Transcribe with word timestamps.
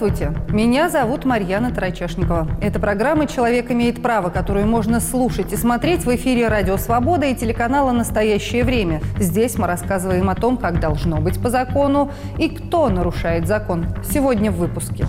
Здравствуйте, 0.00 0.34
меня 0.48 0.88
зовут 0.88 1.26
Марьяна 1.26 1.74
Тарачешникова. 1.74 2.48
Это 2.62 2.80
программа 2.80 3.26
«Человек 3.26 3.70
имеет 3.70 4.00
право», 4.00 4.30
которую 4.30 4.66
можно 4.66 4.98
слушать 4.98 5.52
и 5.52 5.58
смотреть 5.58 6.06
в 6.06 6.16
эфире 6.16 6.48
«Радио 6.48 6.78
Свобода» 6.78 7.26
и 7.26 7.34
телеканала 7.34 7.92
«Настоящее 7.92 8.64
время». 8.64 9.02
Здесь 9.18 9.58
мы 9.58 9.66
рассказываем 9.66 10.30
о 10.30 10.34
том, 10.34 10.56
как 10.56 10.80
должно 10.80 11.18
быть 11.18 11.38
по 11.42 11.50
закону 11.50 12.10
и 12.38 12.48
кто 12.48 12.88
нарушает 12.88 13.46
закон. 13.46 13.88
Сегодня 14.10 14.50
в 14.50 14.56
выпуске. 14.56 15.06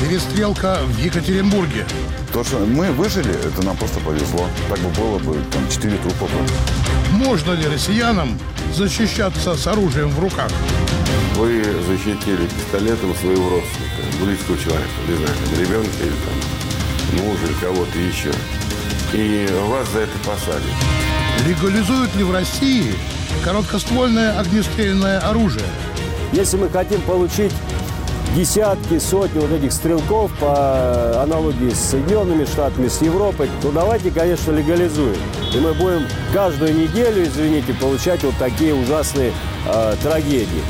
Перестрелка 0.00 0.78
в 0.84 0.98
Екатеринбурге. 0.98 1.84
То, 2.32 2.42
что 2.42 2.58
мы 2.66 2.90
выжили, 2.90 3.30
это 3.30 3.64
нам 3.64 3.76
просто 3.76 4.00
повезло. 4.00 4.44
Так 4.68 4.80
бы 4.80 4.88
было 5.00 5.18
бы, 5.20 5.36
там, 5.52 5.62
4 5.70 5.96
трупа. 5.98 6.26
Можно 7.12 7.52
ли 7.52 7.68
россиянам 7.68 8.30
защищаться 8.72 9.54
с 9.54 9.66
оружием 9.68 10.08
в 10.08 10.18
руках? 10.18 10.50
Вы 11.36 11.64
защитили 11.86 12.46
пистолетом 12.46 13.14
своего 13.16 13.50
родственника, 13.50 14.24
близкого 14.24 14.56
человека, 14.58 14.90
не 15.08 15.16
знаю, 15.16 15.34
там, 15.44 15.60
ребенка 15.60 16.02
или 16.02 16.10
там 16.10 17.24
мужа 17.24 17.46
или 17.46 17.54
кого-то 17.54 17.98
еще. 17.98 18.32
И 19.12 19.48
вас 19.68 19.88
за 19.90 20.00
это 20.00 20.18
посадят. 20.24 20.62
Легализуют 21.46 22.14
ли 22.16 22.24
в 22.24 22.32
России 22.32 22.94
короткоствольное 23.44 24.38
огнестрельное 24.38 25.18
оружие? 25.18 25.66
Если 26.32 26.56
мы 26.56 26.68
хотим 26.68 27.00
получить 27.02 27.52
десятки, 28.34 28.98
сотни 28.98 29.38
вот 29.38 29.52
этих 29.52 29.72
стрелков 29.72 30.32
по 30.38 31.22
аналогии 31.22 31.70
с 31.70 31.78
Соединенными 31.78 32.44
Штатами, 32.44 32.88
с 32.88 33.00
Европой, 33.02 33.48
то 33.62 33.70
давайте, 33.70 34.10
конечно, 34.10 34.50
легализуем. 34.50 35.16
И 35.54 35.58
мы 35.58 35.72
будем 35.74 36.06
каждую 36.32 36.74
неделю, 36.74 37.24
извините, 37.24 37.74
получать 37.74 38.22
вот 38.24 38.34
такие 38.38 38.74
ужасные 38.74 39.32
э, 39.66 39.94
трагедии. 40.02 40.62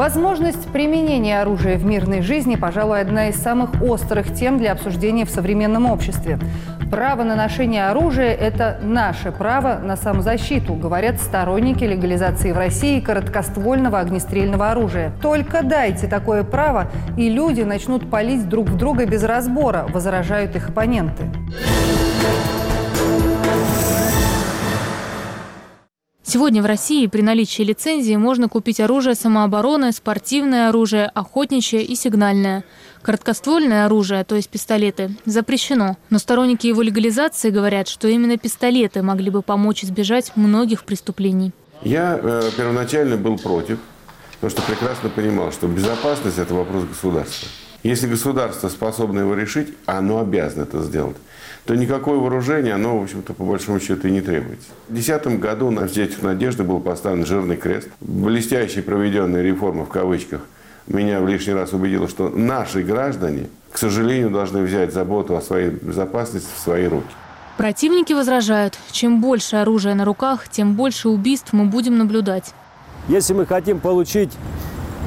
Возможность 0.00 0.66
применения 0.68 1.42
оружия 1.42 1.76
в 1.76 1.84
мирной 1.84 2.22
жизни, 2.22 2.56
пожалуй, 2.56 3.02
одна 3.02 3.28
из 3.28 3.36
самых 3.36 3.82
острых 3.82 4.32
тем 4.32 4.56
для 4.56 4.72
обсуждения 4.72 5.26
в 5.26 5.30
современном 5.30 5.84
обществе. 5.84 6.38
Право 6.90 7.22
на 7.22 7.36
ношение 7.36 7.86
оружия– 7.86 8.32
это 8.40 8.78
наше 8.82 9.30
право 9.30 9.78
на 9.78 9.96
самозащиту, 9.96 10.72
говорят 10.72 11.20
сторонники 11.20 11.84
легализации 11.84 12.52
в 12.52 12.56
России 12.56 13.00
короткоствольного 13.00 13.98
огнестрельного 13.98 14.70
оружия. 14.70 15.12
Только 15.20 15.62
дайте 15.62 16.06
такое 16.06 16.44
право, 16.44 16.90
и 17.18 17.28
люди 17.28 17.60
начнут 17.60 18.08
палить 18.08 18.48
друг 18.48 18.70
в 18.70 18.78
друга 18.78 19.04
без 19.04 19.22
разбора, 19.22 19.84
возражают 19.92 20.56
их 20.56 20.70
оппоненты. 20.70 21.24
Сегодня 26.32 26.62
в 26.62 26.66
России 26.66 27.08
при 27.08 27.22
наличии 27.22 27.62
лицензии 27.62 28.14
можно 28.14 28.48
купить 28.48 28.78
оружие 28.78 29.16
самообороны, 29.16 29.90
спортивное 29.90 30.68
оружие, 30.68 31.06
охотничье 31.06 31.82
и 31.82 31.96
сигнальное. 31.96 32.62
Короткоствольное 33.02 33.84
оружие, 33.84 34.22
то 34.22 34.36
есть 34.36 34.48
пистолеты, 34.48 35.10
запрещено. 35.24 35.96
Но 36.08 36.20
сторонники 36.20 36.68
его 36.68 36.82
легализации 36.82 37.50
говорят, 37.50 37.88
что 37.88 38.06
именно 38.06 38.38
пистолеты 38.38 39.02
могли 39.02 39.28
бы 39.28 39.42
помочь 39.42 39.82
избежать 39.82 40.30
многих 40.36 40.84
преступлений. 40.84 41.50
Я 41.82 42.20
э, 42.22 42.50
первоначально 42.56 43.16
был 43.16 43.36
против, 43.36 43.80
потому 44.34 44.52
что 44.52 44.62
прекрасно 44.62 45.08
понимал, 45.08 45.50
что 45.50 45.66
безопасность– 45.66 46.38
это 46.38 46.54
вопрос 46.54 46.84
государства. 46.84 47.48
Если 47.82 48.06
государство 48.06 48.68
способно 48.68 49.18
его 49.18 49.34
решить, 49.34 49.74
оно 49.84 50.20
обязано 50.20 50.62
это 50.62 50.80
сделать, 50.80 51.16
то 51.70 51.76
никакое 51.76 52.18
вооружение, 52.18 52.74
оно, 52.74 52.98
в 52.98 53.04
общем-то, 53.04 53.32
по 53.32 53.44
большому 53.44 53.78
счету 53.78 54.08
и 54.08 54.10
не 54.10 54.20
требуется. 54.20 54.70
В 54.88 54.92
2010 54.92 55.38
году 55.38 55.70
на 55.70 55.86
«Детях 55.86 56.20
надежды» 56.20 56.64
был 56.64 56.80
поставлен 56.80 57.24
жирный 57.24 57.56
крест. 57.56 57.88
Блестящая 58.00 58.82
проведенная 58.82 59.40
реформа, 59.40 59.84
в 59.84 59.88
кавычках, 59.88 60.40
меня 60.88 61.20
в 61.20 61.28
лишний 61.28 61.52
раз 61.52 61.72
убедила, 61.72 62.08
что 62.08 62.28
наши 62.28 62.82
граждане, 62.82 63.46
к 63.70 63.78
сожалению, 63.78 64.30
должны 64.30 64.62
взять 64.62 64.92
заботу 64.92 65.36
о 65.36 65.40
своей 65.40 65.70
безопасности 65.70 66.48
в 66.56 66.58
свои 66.58 66.88
руки. 66.88 67.06
Противники 67.56 68.14
возражают, 68.14 68.76
чем 68.90 69.20
больше 69.20 69.54
оружия 69.54 69.94
на 69.94 70.04
руках, 70.04 70.48
тем 70.48 70.74
больше 70.74 71.08
убийств 71.08 71.52
мы 71.52 71.66
будем 71.66 71.98
наблюдать. 71.98 72.52
Если 73.06 73.32
мы 73.32 73.46
хотим 73.46 73.78
получить 73.78 74.32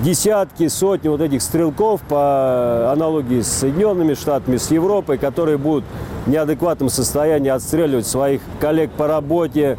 десятки, 0.02 0.68
сотни 0.68 1.08
вот 1.08 1.22
этих 1.22 1.42
стрелков 1.42 2.02
по 2.02 2.92
аналогии 2.92 3.42
с 3.42 3.48
Соединенными 3.48 4.14
Штатами, 4.14 4.58
с 4.58 4.72
Европой, 4.72 5.18
которые 5.18 5.58
будут 5.58 5.86
в 6.26 6.30
неадекватном 6.30 6.90
состоянии 6.90 7.50
отстреливать 7.50 8.08
своих 8.08 8.42
коллег 8.60 8.92
по 8.92 9.08
работе, 9.08 9.78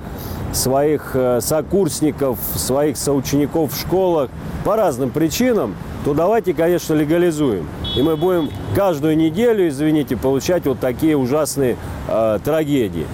своих 0.52 1.10
э, 1.14 1.40
сокурсников, 1.40 2.38
своих 2.54 2.96
соучеников 2.96 3.72
в 3.72 3.80
школах 3.80 4.30
по 4.64 4.76
разным 4.76 5.10
причинам, 5.10 5.74
то 6.04 6.14
давайте, 6.14 6.54
конечно, 6.54 6.94
легализуем. 6.94 7.66
И 7.96 8.02
мы 8.02 8.16
будем 8.16 8.50
каждую 8.74 9.16
неделю, 9.16 9.68
извините, 9.68 10.16
получать 10.16 10.66
вот 10.66 10.78
такие 10.78 11.16
ужасные 11.16 11.76
э, 12.08 12.38
трагедии. 12.44 13.06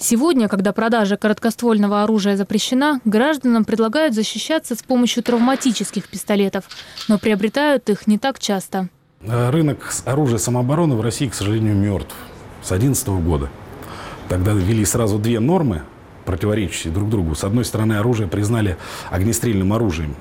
Сегодня, 0.00 0.48
когда 0.48 0.72
продажа 0.72 1.16
короткоствольного 1.16 2.04
оружия 2.04 2.36
запрещена, 2.36 3.00
гражданам 3.04 3.64
предлагают 3.64 4.14
защищаться 4.14 4.76
с 4.76 4.82
помощью 4.82 5.24
травматических 5.24 6.08
пистолетов, 6.08 6.64
но 7.08 7.18
приобретают 7.18 7.90
их 7.90 8.06
не 8.06 8.16
так 8.16 8.38
часто. 8.38 8.88
Рынок 9.20 9.92
оружия 10.04 10.38
самообороны 10.38 10.94
в 10.94 11.00
России, 11.00 11.26
к 11.26 11.34
сожалению, 11.34 11.74
мертв 11.74 12.14
с 12.62 12.68
2011 12.68 13.08
года. 13.08 13.50
Тогда 14.28 14.52
ввели 14.52 14.84
сразу 14.84 15.18
две 15.18 15.40
нормы, 15.40 15.82
противоречащие 16.24 16.92
друг 16.92 17.08
другу. 17.08 17.34
С 17.34 17.42
одной 17.42 17.64
стороны, 17.64 17.94
оружие 17.94 18.28
признали 18.28 18.76
огнестрельным 19.10 19.72
оружием, 19.72 20.14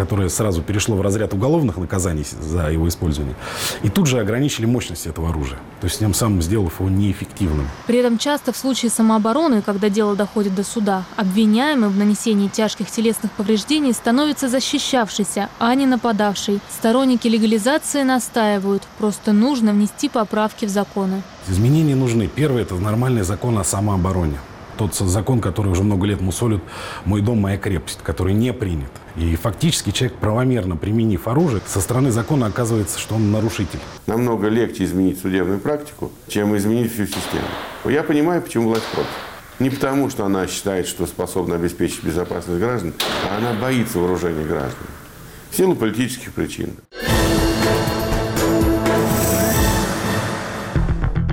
которое 0.00 0.30
сразу 0.30 0.62
перешло 0.62 0.96
в 0.96 1.02
разряд 1.02 1.34
уголовных 1.34 1.76
наказаний 1.76 2.24
за 2.40 2.70
его 2.70 2.88
использование. 2.88 3.34
И 3.82 3.90
тут 3.90 4.06
же 4.06 4.18
ограничили 4.18 4.64
мощность 4.64 5.06
этого 5.06 5.28
оружия, 5.28 5.58
то 5.82 5.88
есть 5.88 5.98
тем 5.98 6.14
самым 6.14 6.40
сделав 6.40 6.80
его 6.80 6.88
неэффективным. 6.88 7.68
При 7.86 7.98
этом 7.98 8.16
часто 8.16 8.50
в 8.54 8.56
случае 8.56 8.90
самообороны, 8.90 9.60
когда 9.60 9.90
дело 9.90 10.16
доходит 10.16 10.54
до 10.54 10.64
суда, 10.64 11.04
обвиняемым 11.16 11.90
в 11.90 11.98
нанесении 11.98 12.48
тяжких 12.48 12.90
телесных 12.90 13.30
повреждений 13.32 13.92
становится 13.92 14.48
защищавшийся, 14.48 15.50
а 15.58 15.74
не 15.74 15.84
нападавший. 15.84 16.60
Сторонники 16.70 17.28
легализации 17.28 18.02
настаивают, 18.02 18.82
просто 18.96 19.32
нужно 19.32 19.72
внести 19.72 20.08
поправки 20.08 20.64
в 20.64 20.70
законы. 20.70 21.20
Изменения 21.46 21.94
нужны. 21.94 22.26
Первое– 22.26 22.62
это 22.64 22.74
нормальный 22.76 23.22
закон 23.22 23.58
о 23.58 23.64
самообороне 23.64 24.38
тот 24.88 24.94
закон, 24.94 25.40
который 25.40 25.70
уже 25.70 25.82
много 25.82 26.06
лет 26.06 26.22
мусолит 26.22 26.62
«Мой 27.04 27.20
дом, 27.20 27.38
моя 27.38 27.58
крепость», 27.58 27.98
который 28.02 28.32
не 28.32 28.54
принят. 28.54 28.90
И 29.16 29.36
фактически 29.36 29.90
человек, 29.90 30.16
правомерно 30.18 30.76
применив 30.76 31.28
оружие, 31.28 31.60
со 31.66 31.82
стороны 31.82 32.10
закона 32.10 32.46
оказывается, 32.46 32.98
что 32.98 33.16
он 33.16 33.30
нарушитель. 33.30 33.78
Намного 34.06 34.48
легче 34.48 34.84
изменить 34.84 35.20
судебную 35.20 35.60
практику, 35.60 36.10
чем 36.28 36.56
изменить 36.56 36.92
всю 36.92 37.04
систему. 37.04 37.44
Я 37.84 38.02
понимаю, 38.02 38.40
почему 38.40 38.68
власть 38.68 38.86
против. 38.94 39.10
Не 39.58 39.68
потому, 39.68 40.08
что 40.08 40.24
она 40.24 40.46
считает, 40.46 40.86
что 40.86 41.04
способна 41.04 41.56
обеспечить 41.56 42.02
безопасность 42.02 42.58
граждан, 42.58 42.94
а 43.30 43.36
она 43.36 43.52
боится 43.52 43.98
вооружения 43.98 44.46
граждан. 44.46 44.86
В 45.50 45.56
силу 45.56 45.74
политических 45.74 46.32
причин. 46.32 46.70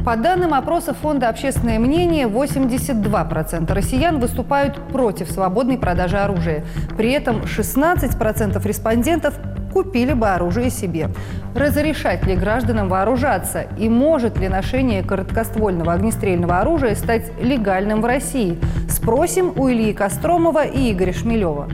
По 0.08 0.16
данным 0.16 0.54
опроса 0.54 0.94
Фонда 0.94 1.28
«Общественное 1.28 1.80
мнение», 1.80 2.28
82% 2.28 3.74
россиян 3.74 4.20
выступают 4.22 4.78
против 4.88 5.30
свободной 5.30 5.78
продажи 5.78 6.16
оружия. 6.16 6.64
При 6.96 7.12
этом 7.12 7.42
16% 7.42 8.66
респондентов 8.66 9.34
купили 9.74 10.14
бы 10.14 10.30
оружие 10.30 10.70
себе. 10.70 11.10
Разрешать 11.54 12.26
ли 12.26 12.38
гражданам 12.38 12.88
вооружаться 12.88 13.66
и 13.78 13.90
может 13.90 14.38
ли 14.38 14.48
ношение 14.48 15.04
короткоствольного 15.04 15.92
огнестрельного 15.92 16.62
оружия 16.62 16.96
стать 16.96 17.30
легальным 17.42 18.00
в 18.00 18.06
России? 18.06 18.58
Спросим 18.90 19.60
у 19.60 19.70
Ильи 19.70 19.92
Костромова 19.92 20.64
и 20.64 20.94
Игоря 20.94 21.12
Шмелева. 21.12 21.68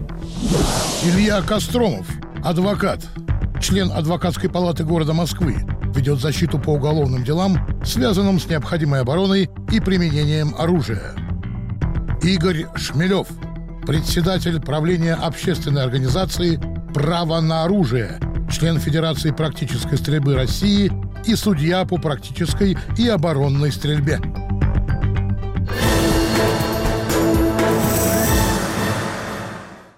Илья 1.03 1.39
Костромов, 1.43 2.07
адвокат, 2.43 3.01
член 3.63 3.93
адвокатской 3.93 4.49
палаты 4.49 4.83
города 4.83 5.13
Москвы, 5.13 5.65
ведет 5.95 6.19
защиту 6.19 6.59
по 6.59 6.71
уголовным 6.71 7.23
делам, 7.23 7.57
связанным 7.85 8.37
с 8.37 8.47
необходимой 8.47 9.01
обороной 9.01 9.49
и 9.71 9.79
применением 9.79 10.53
оружия. 10.57 11.13
Игорь 12.21 12.65
Шмелев, 12.75 13.27
председатель 13.87 14.59
правления 14.59 15.13
общественной 15.13 15.83
организации 15.83 16.59
«Право 16.93 17.39
на 17.39 17.63
оружие», 17.63 18.19
член 18.51 18.79
Федерации 18.79 19.31
практической 19.31 19.97
стрельбы 19.97 20.35
России 20.35 20.91
и 21.25 21.35
судья 21.35 21.85
по 21.85 21.97
практической 21.97 22.77
и 22.97 23.07
оборонной 23.07 23.71
стрельбе. 23.71 24.19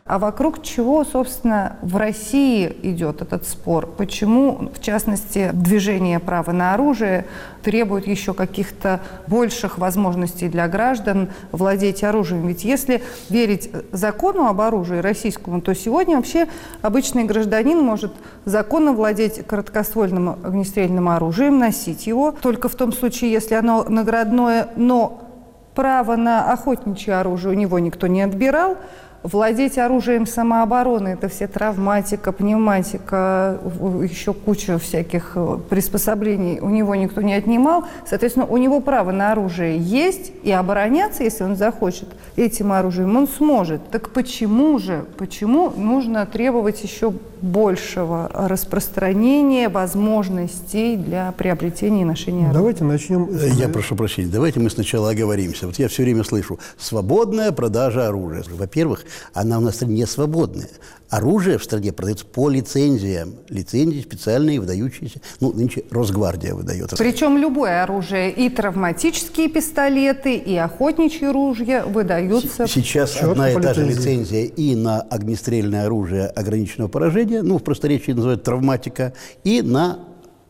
А 0.08 0.20
вокруг 0.20 0.62
чего, 0.62 1.04
собственно, 1.04 1.78
в 1.82 1.98
России 1.98 2.72
идет 2.84 3.24
этот 3.24 3.48
спор? 3.48 3.88
Почему, 3.88 4.70
в 4.72 4.80
частности, 4.80 5.50
движение 5.52 6.20
права 6.20 6.52
на 6.52 6.76
оружие 6.76 7.26
требует 7.64 8.06
еще 8.06 8.36
каких-то 8.36 9.00
больших 9.26 9.80
возможностей 9.80 10.48
для 10.48 10.68
граждан 10.68 11.30
владеть 11.52 12.04
оружием? 12.04 12.46
Ведь 12.46 12.64
если 12.64 13.02
верить 13.30 13.72
закону 13.92 14.46
об 14.46 14.62
оружии 14.62 15.00
российскому, 15.00 15.60
то 15.60 15.74
сегодня 15.74 16.18
вообще 16.18 16.50
обычный 16.84 17.24
гражданин 17.24 17.80
может 17.80 18.14
законно 18.46 18.94
владеть 18.94 19.44
короткоствольным 19.48 20.38
огнестрельным 20.44 21.10
оружием, 21.10 21.58
носить 21.58 22.06
его, 22.06 22.32
только 22.32 22.70
в 22.70 22.76
том 22.76 22.94
случае, 22.94 23.32
если 23.32 23.56
оно 23.56 23.84
наградное, 23.86 24.68
но 24.76 25.26
право 25.74 26.16
на 26.16 26.52
охотничье 26.52 27.16
оружие 27.16 27.56
у 27.56 27.58
него 27.58 27.80
никто 27.80 28.08
не 28.08 28.22
отбирал, 28.22 28.78
Владеть 29.26 29.80
оружием 29.80 30.28
самообороны– 30.28 31.08
это 31.20 31.30
все 31.30 31.48
травматика, 31.48 32.32
пневматика, 32.32 33.60
еще 34.04 34.34
куча 34.34 34.78
всяких 34.78 35.32
э, 35.34 35.58
приспособлений 35.68 36.60
у 36.60 36.70
него 36.70 36.94
никто 36.94 37.24
не 37.24 37.34
отнимал. 37.34 37.86
Соответственно, 38.08 38.46
у 38.46 38.58
него 38.58 38.82
право 38.82 39.12
на 39.12 39.32
оружие 39.32 39.80
есть, 39.80 40.32
и 40.44 40.52
обороняться, 40.52 41.24
если 41.24 41.44
он 41.44 41.56
захочет, 41.56 42.10
этим 42.36 42.72
оружием 42.72 43.18
он 43.18 43.28
сможет. 43.28 43.90
Так 43.90 44.12
почему 44.12 44.78
же, 44.78 45.06
почему 45.18 45.72
нужно 45.76 46.28
требовать 46.28 46.84
еще 46.84 47.12
большего 47.46 48.30
распространения 48.34 49.70
возможностей 49.70 50.98
для 50.98 51.32
приобретения 51.32 52.02
и 52.02 52.06
ношения 52.06 52.50
оружия? 52.50 52.54
Давайте 52.54 52.84
начнем. 52.84 53.30
Я 53.56 53.70
прошу 53.70 53.96
прощения, 53.96 54.30
давайте 54.32 54.60
мы 54.60 54.70
сначала 54.70 55.12
оговоримся. 55.12 55.68
Вот 55.68 55.78
я 55.80 55.88
все 55.88 56.04
время 56.04 56.24
слышу 56.24 56.60
«свободная 56.78 57.52
продажа 57.52 58.08
оружия». 58.08 58.44
Во-первых, 58.50 59.06
она 59.34 59.60
у 59.60 59.62
нас 59.62 59.82
не 59.82 60.06
свободная. 60.06 60.70
Оружие 61.10 61.58
в 61.58 61.64
стране 61.64 61.94
продается 61.94 62.26
по 62.26 62.50
лицензиям. 62.50 63.36
Лицензии 63.50 64.02
специальные, 64.02 64.60
выдающиеся. 64.60 65.22
Ну, 65.40 65.54
нынче 65.54 65.84
Росгвардия 65.92 66.56
выдает. 66.56 66.94
Причем 66.98 67.38
любое 67.38 67.84
оружие, 67.84 68.32
и 68.32 68.50
травматические 68.50 69.50
пистолеты, 69.50 70.36
и 70.36 70.56
охотничьи 70.56 71.28
ружья 71.28 71.86
выдаются. 71.86 72.68
Сейчас 72.68 73.12
Четко 73.12 73.32
одна 73.32 73.52
и 73.52 73.62
та 73.62 73.74
же 73.74 73.86
лицензия 73.86 74.46
и 74.46 74.76
на 74.76 75.02
огнестрельное 75.02 75.86
оружие 75.86 76.28
ограниченного 76.28 76.88
поражения, 76.88 77.44
ну, 77.44 77.60
в 77.60 77.64
просторечии 77.64 78.12
называют 78.12 78.44
травматика, 78.44 79.14
и 79.44 79.62
на 79.62 80.00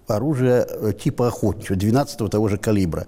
оружие 0.07 0.65
э, 0.69 0.93
типа 0.93 1.27
охотничьего, 1.27 1.75
12 1.75 2.29
того 2.29 2.47
же 2.47 2.57
калибра. 2.57 3.07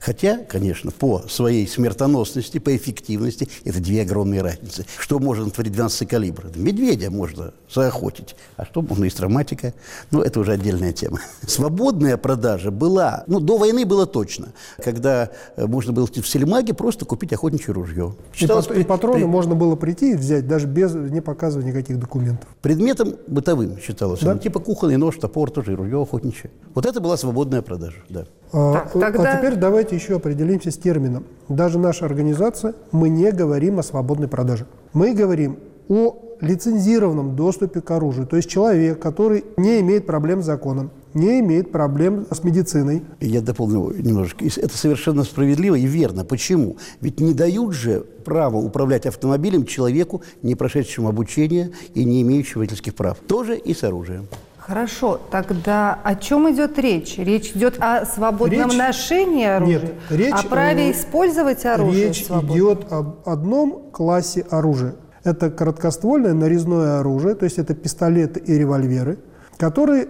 Хотя, 0.00 0.38
конечно, 0.38 0.90
по 0.90 1.22
своей 1.28 1.66
смертоносности, 1.66 2.58
по 2.58 2.74
эффективности, 2.76 3.48
это 3.64 3.80
две 3.80 4.02
огромные 4.02 4.42
разницы. 4.42 4.86
Что 4.98 5.18
можно 5.18 5.48
творить 5.50 5.72
12 5.72 6.08
калибр? 6.08 6.50
Медведя 6.54 7.10
можно 7.10 7.52
заохотить. 7.72 8.36
А 8.56 8.64
что 8.64 8.82
можно 8.82 9.04
из 9.04 9.14
травматика? 9.14 9.74
Ну, 10.10 10.22
это 10.22 10.40
уже 10.40 10.52
отдельная 10.52 10.92
тема. 10.92 11.20
Свободная 11.46 12.16
продажа 12.16 12.70
была, 12.70 13.24
ну, 13.26 13.40
до 13.40 13.56
войны 13.58 13.84
было 13.84 14.06
точно, 14.06 14.48
когда 14.82 15.30
э, 15.56 15.66
можно 15.66 15.92
было 15.92 16.06
в 16.06 16.28
Сельмаге 16.28 16.74
просто 16.74 17.04
купить 17.04 17.32
охотничье 17.32 17.72
ружье. 17.74 18.14
И, 18.34 18.36
Считалось 18.38 18.66
и 18.66 18.70
при- 18.70 18.82
патроны 18.84 19.18
при- 19.20 19.24
можно 19.24 19.54
было 19.54 19.76
прийти 19.76 20.12
и 20.12 20.14
взять, 20.14 20.46
даже 20.46 20.66
без 20.66 20.94
не 20.94 21.20
показывая 21.20 21.66
никаких 21.66 21.98
документов. 21.98 22.48
Предметом 22.62 23.14
бытовым 23.26 23.78
считалось. 23.78 24.20
Да. 24.20 24.32
оно. 24.32 24.40
Типа 24.40 24.60
кухонный 24.60 24.96
нож, 24.96 25.16
топор, 25.16 25.50
тоже 25.50 25.72
и 25.72 25.74
ружье 25.74 26.00
охотничье. 26.02 26.50
Вот 26.74 26.86
это 26.86 27.00
была 27.00 27.16
свободная 27.16 27.62
продажа, 27.62 27.98
да. 28.08 28.26
А, 28.52 28.72
Так, 28.72 28.96
а 28.96 28.98
тогда- 29.00 29.36
теперь 29.36 29.56
давайте 29.56 29.96
еще 29.96 30.16
определимся 30.16 30.70
с 30.70 30.76
термином. 30.76 31.24
Даже 31.48 31.78
наша 31.78 32.04
организация, 32.06 32.74
мы 32.92 33.08
не 33.08 33.30
говорим 33.32 33.78
о 33.78 33.82
свободной 33.82 34.28
продаже. 34.28 34.66
Мы 34.92 35.14
говорим 35.14 35.58
о 35.88 36.16
лицензированном 36.40 37.34
доступе 37.34 37.80
к 37.80 37.90
оружию. 37.90 38.26
То 38.26 38.36
есть 38.36 38.48
человек, 38.48 38.98
который 39.00 39.44
не 39.56 39.80
имеет 39.80 40.06
проблем 40.06 40.42
с 40.42 40.46
законом, 40.46 40.90
не 41.14 41.40
имеет 41.40 41.72
проблем 41.72 42.26
с 42.30 42.44
медициной. 42.44 43.02
Я 43.20 43.40
дополню 43.40 43.90
немножечко. 43.96 44.44
И 44.44 44.48
Это 44.48 44.76
совершенно 44.76 45.24
справедливо 45.24 45.76
и 45.76 45.86
верно. 45.86 46.24
Почему? 46.24 46.76
Ведь 47.00 47.20
не 47.20 47.32
дают 47.32 47.72
же 47.72 48.04
право 48.24 48.58
управлять 48.58 49.06
автомобилем 49.06 49.64
человеку, 49.64 50.20
не 50.42 50.54
прошедшему 50.54 51.08
обучение 51.08 51.70
и 51.94 52.04
не 52.04 52.20
имеющему 52.20 52.60
водительских 52.60 52.94
прав. 52.94 53.16
Тоже 53.26 53.56
и 53.56 53.72
с 53.72 53.82
оружием. 53.82 54.26
Хорошо, 54.66 55.20
тогда 55.30 55.96
о 56.02 56.16
чем 56.16 56.50
идет 56.52 56.76
речь? 56.76 57.18
Речь 57.18 57.52
идет 57.52 57.76
о 57.80 58.04
свободном 58.04 58.68
Речь- 58.70 58.76
ношении 58.76 59.46
оружия, 59.46 59.80
Нет, 59.80 59.92
речь, 60.10 60.34
о 60.34 60.48
праве 60.48 60.88
э, 60.88 60.90
использовать 60.90 61.64
оружие 61.64 62.08
Речь 62.08 62.26
свободно? 62.26 62.52
идет 62.52 62.92
об 62.92 63.28
одном 63.28 63.92
классе 63.92 64.44
оружия. 64.50 64.96
Это 65.22 65.52
короткоствольное 65.52 66.32
нарезное 66.32 66.98
оружие, 66.98 67.36
то 67.36 67.44
есть 67.44 67.58
это 67.58 67.74
пистолеты 67.74 68.40
и 68.40 68.54
револьверы, 68.58 69.20
которые 69.56 70.08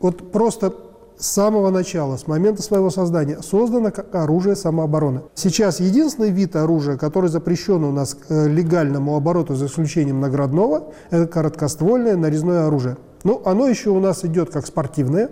вот 0.00 0.32
просто 0.32 0.74
с 1.16 1.26
самого 1.28 1.70
начала, 1.70 2.16
с 2.16 2.26
момента 2.26 2.60
своего 2.60 2.90
создания, 2.90 3.40
создано 3.40 3.92
как 3.92 4.12
оружие 4.16 4.56
самообороны. 4.56 5.20
Сейчас 5.36 5.78
единственный 5.78 6.30
вид 6.30 6.56
оружия, 6.56 6.96
который 6.96 7.30
запрещен 7.30 7.84
у 7.84 7.92
нас 7.92 8.14
к 8.14 8.24
э, 8.30 8.48
легальному 8.48 9.14
обороту, 9.14 9.54
за 9.54 9.66
исключением 9.66 10.18
наградного, 10.18 10.92
это 11.10 11.28
короткоствольное 11.28 12.16
нарезное 12.16 12.66
оружие. 12.66 12.96
Ну, 13.24 13.42
оно 13.44 13.68
еще 13.68 13.90
у 13.90 14.00
нас 14.00 14.24
идет 14.24 14.50
как 14.50 14.66
спортивное, 14.66 15.30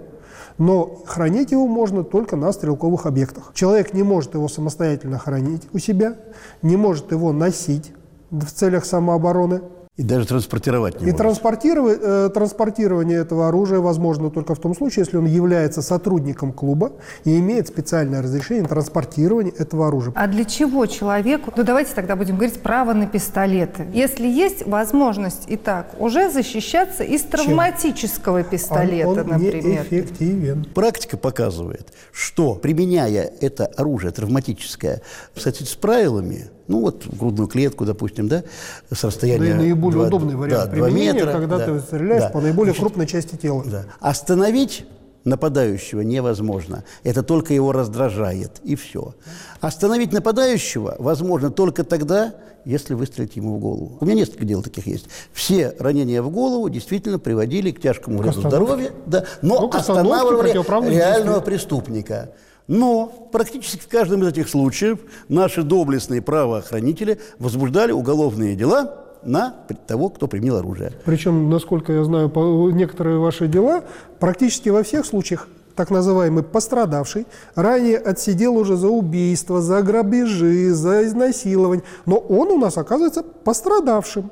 но 0.58 1.02
хранить 1.06 1.52
его 1.52 1.66
можно 1.66 2.04
только 2.04 2.37
на 2.37 2.52
стрелковых 2.52 3.06
объектах. 3.06 3.52
Человек 3.54 3.94
не 3.94 4.02
может 4.02 4.34
его 4.34 4.48
самостоятельно 4.48 5.19
хранить 5.19 5.69
у 5.72 5.78
себя, 5.78 6.16
не 6.62 6.76
может 6.76 7.12
его 7.12 7.32
носить 7.32 7.92
в 8.31 8.46
целях 8.46 8.84
самообороны. 8.84 9.62
И 10.00 10.02
даже 10.02 10.26
транспортировать 10.26 10.94
не 10.94 11.00
И 11.00 11.05
может. 11.11 11.19
транспортировать, 11.19 11.99
э, 12.02 12.31
транспортирование 12.32 13.19
этого 13.19 13.49
оружия 13.49 13.81
возможно 13.81 14.31
только 14.31 14.55
в 14.55 14.58
том 14.58 14.75
случае, 14.75 15.05
если 15.05 15.19
он 15.19 15.26
является 15.26 15.82
сотрудником 15.82 16.52
клуба 16.55 16.93
и 17.25 17.38
имеет 17.38 17.69
специальное 17.69 18.23
разрешение 18.23 18.64
транспортирования 18.67 19.52
этого 19.58 19.88
оружия. 19.88 20.14
А 20.17 20.26
для 20.26 20.47
чего 20.47 20.87
человеку, 20.87 21.52
ну 21.55 21.64
давайте 21.64 21.93
тогда 21.94 22.17
будем 22.17 22.37
говорить 22.37 22.62
право 22.62 22.94
на 22.94 23.06
пистолеты. 23.06 23.88
Если 23.93 24.26
есть 24.26 24.67
возможность 24.67 25.43
и 25.49 25.58
так 25.58 25.94
уже 26.00 26.31
защищаться 26.31 27.05
из 27.05 27.20
травматического 27.20 28.43
пистолета, 28.43 29.06
он, 29.06 29.19
он 29.19 29.26
например. 29.26 29.64
неэффективен. 29.64 30.64
Практика 30.73 31.19
показывает, 31.19 31.93
что 32.11 32.55
применяя 32.55 33.31
это 33.43 33.67
оружие 33.67 34.12
травматическое 34.12 35.02
в 35.35 35.43
соответствии 35.43 35.76
с 35.76 35.79
правилами, 35.79 36.49
ну 36.68 36.80
вот 36.80 37.04
в 37.04 37.18
грудную 37.18 37.48
клетку, 37.48 37.84
допустим, 37.84 38.28
да, 38.28 38.44
с 38.92 39.02
расстояния... 39.04 39.38
Да 39.38 39.46
и 39.46 39.54
наиболее 39.54 39.98
два- 39.98 40.06
удобный 40.08 40.36
вариант 40.36 40.66
да, 40.66 40.70
применения, 40.70 41.12
метра, 41.14 41.32
когда 41.32 41.58
да, 41.58 41.66
ты 41.66 41.80
стреляешь 41.80 42.22
да. 42.22 42.28
по 42.30 42.40
наиболее 42.40 42.72
Значит, 42.72 42.80
крупной 42.80 43.06
части 43.06 43.36
тела. 43.36 43.64
Да. 43.66 43.85
Остановить 44.00 44.87
нападающего 45.25 46.00
невозможно. 46.00 46.85
Это 47.02 47.23
только 47.23 47.52
его 47.54 47.73
раздражает, 47.73 48.61
и 48.64 48.75
все. 48.76 49.14
Остановить 49.61 50.12
нападающего 50.12 50.96
возможно 50.99 51.50
только 51.50 51.85
тогда, 51.85 52.35
если 52.64 52.94
выстрелить 52.94 53.37
ему 53.37 53.56
в 53.56 53.58
голову. 53.58 53.99
У 54.00 54.04
меня 54.04 54.14
несколько 54.16 54.44
дел 54.44 54.62
таких 54.62 54.87
есть. 54.87 55.06
Все 55.32 55.75
ранения 55.78 56.23
в 56.23 56.30
голову 56.30 56.68
действительно 56.68 57.18
приводили 57.18 57.70
к 57.70 57.80
тяжкому 57.80 58.18
вреду 58.18 58.40
здоровья, 58.40 58.92
да, 59.06 59.25
но 59.42 59.61
Ну, 59.61 59.70
останавливали 59.70 60.52
реального 60.52 61.37
действий. 61.37 61.40
преступника. 61.44 62.30
Но 62.70 63.28
практически 63.32 63.80
в 63.80 63.88
каждом 63.88 64.22
из 64.22 64.28
этих 64.28 64.48
случаев 64.48 65.00
наши 65.28 65.64
доблестные 65.64 66.22
правоохранители 66.22 67.18
возбуждали 67.40 67.90
уголовные 67.90 68.54
дела 68.54 69.06
на 69.24 69.56
того, 69.88 70.08
кто 70.08 70.28
применил 70.28 70.56
оружие. 70.56 70.92
Причем, 71.04 71.50
насколько 71.50 71.92
я 71.92 72.04
знаю, 72.04 72.30
некоторые 72.72 73.18
ваши 73.18 73.48
дела, 73.48 73.82
практически 74.20 74.68
во 74.68 74.84
всех 74.84 75.04
случаях 75.04 75.48
так 75.74 75.90
называемый 75.90 76.44
пострадавший 76.44 77.26
ранее 77.56 77.98
отсидел 77.98 78.56
уже 78.56 78.76
за 78.76 78.88
убийство, 78.88 79.60
за 79.60 79.82
грабежи, 79.82 80.72
за 80.72 81.04
изнасилование, 81.04 81.84
но 82.06 82.18
он 82.18 82.52
у 82.52 82.56
нас 82.56 82.78
оказывается 82.78 83.24
пострадавшим 83.24 84.30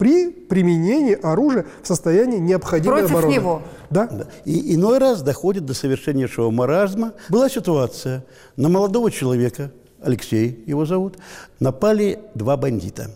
при 0.00 0.30
применении 0.30 1.12
оружия 1.12 1.66
в 1.82 1.86
состоянии 1.86 2.38
необходимой 2.38 3.00
Против 3.00 3.10
обороны. 3.10 3.34
него? 3.34 3.62
Да. 3.90 4.06
Да. 4.06 4.26
И 4.46 4.74
иной 4.74 4.96
раз 4.96 5.20
доходит 5.20 5.66
до 5.66 5.74
совершеннейшего 5.74 6.50
маразма. 6.50 7.12
Была 7.28 7.50
ситуация, 7.50 8.24
на 8.56 8.70
молодого 8.70 9.10
человека, 9.10 9.72
Алексей 10.00 10.64
его 10.66 10.86
зовут, 10.86 11.18
напали 11.60 12.18
два 12.34 12.56
бандита. 12.56 13.10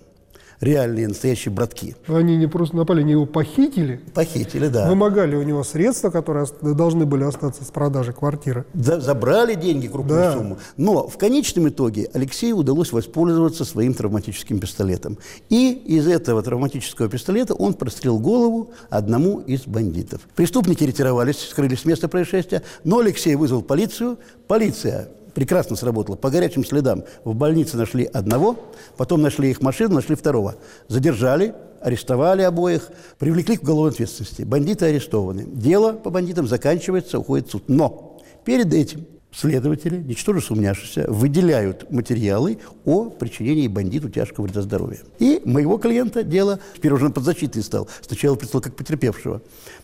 Реальные, 0.65 1.09
настоящие 1.09 1.53
братки. 1.53 1.95
Они 2.09 2.37
не 2.39 2.47
просто 2.47 2.75
напали, 2.77 3.01
они 3.03 3.13
его 3.13 3.27
похитили, 3.27 4.01
Похитили, 4.15 4.69
да. 4.69 4.89
вымогали 4.89 5.37
у 5.37 5.43
него 5.43 5.63
средства, 5.63 6.09
которые 6.09 6.47
должны 6.63 7.05
были 7.05 7.25
остаться 7.25 7.65
с 7.65 7.67
продажи 7.69 8.15
квартиры. 8.15 8.65
За- 8.73 8.99
забрали 8.99 9.55
деньги, 9.57 9.89
крупную 9.89 10.21
Да. 10.21 10.33
сумму. 10.33 10.59
Но 10.79 11.07
в 11.07 11.19
конечном 11.19 11.69
итоге 11.69 12.09
Алексею 12.15 12.57
удалось 12.57 12.93
воспользоваться 12.93 13.67
своим 13.67 13.93
травматическим 13.93 14.59
пистолетом. 14.59 15.19
И 15.51 15.73
из 15.73 16.09
этого 16.09 16.43
травматического 16.43 17.11
пистолета 17.11 17.53
он 17.55 17.75
прострелил 17.75 18.19
голову 18.19 18.71
одному 18.89 19.41
из 19.41 19.67
бандитов. 19.67 20.23
Преступники 20.35 20.83
ретировались, 20.85 21.41
скрылись 21.41 21.81
с 21.81 21.85
места 21.85 22.09
происшествия, 22.09 22.63
но 22.85 23.01
Алексей 23.01 23.35
вызвал 23.35 23.61
полицию. 23.61 24.19
Полиция 24.49 25.09
прекрасно 25.35 25.77
сработала. 25.77 26.17
По 26.17 26.31
горячим 26.31 26.65
следам 26.65 27.05
в 27.25 27.35
больнице 27.35 27.77
нашли 27.77 28.05
одного, 28.05 28.57
потом 28.97 29.23
нашли 29.23 29.51
их 29.51 29.61
машину, 29.61 29.95
нашли 29.97 30.15
второго. 30.15 30.57
Задержали, 30.89 31.55
арестовали 31.81 32.43
обоих, 32.43 32.89
привлекли 33.19 33.57
к 33.57 33.63
уголовной 33.63 33.93
ответственности. 33.93 34.43
Бандиты 34.43 34.87
арестованы. 34.87 35.45
Дело 35.47 35.93
по 35.93 36.11
бандитам 36.11 36.47
заканчивается, 36.47 37.19
уходит 37.19 37.49
в 37.49 37.51
суд. 37.51 37.65
Но 37.69 38.21
перед 38.45 38.73
этим 38.73 39.07
следователи, 39.35 39.97
ничтоже 39.97 40.41
сумняшися, 40.41 41.07
выделяют 41.09 41.91
материалы 41.91 42.59
о 42.85 43.11
причинении 43.11 43.69
бандиту 43.69 44.09
тяжкого 44.09 44.47
вреда 44.47 44.63
здоровья. 44.63 45.01
И 45.19 45.43
моего 45.45 45.77
клиента 45.79 46.23
дело, 46.23 46.61
теперь 46.75 46.93
уже 46.93 47.11
подзащитный 47.11 47.63
стал, 47.63 47.89
сначала 48.01 48.37
представил 48.37 48.63
как 48.63 48.77
потерпевшего, 48.77 49.43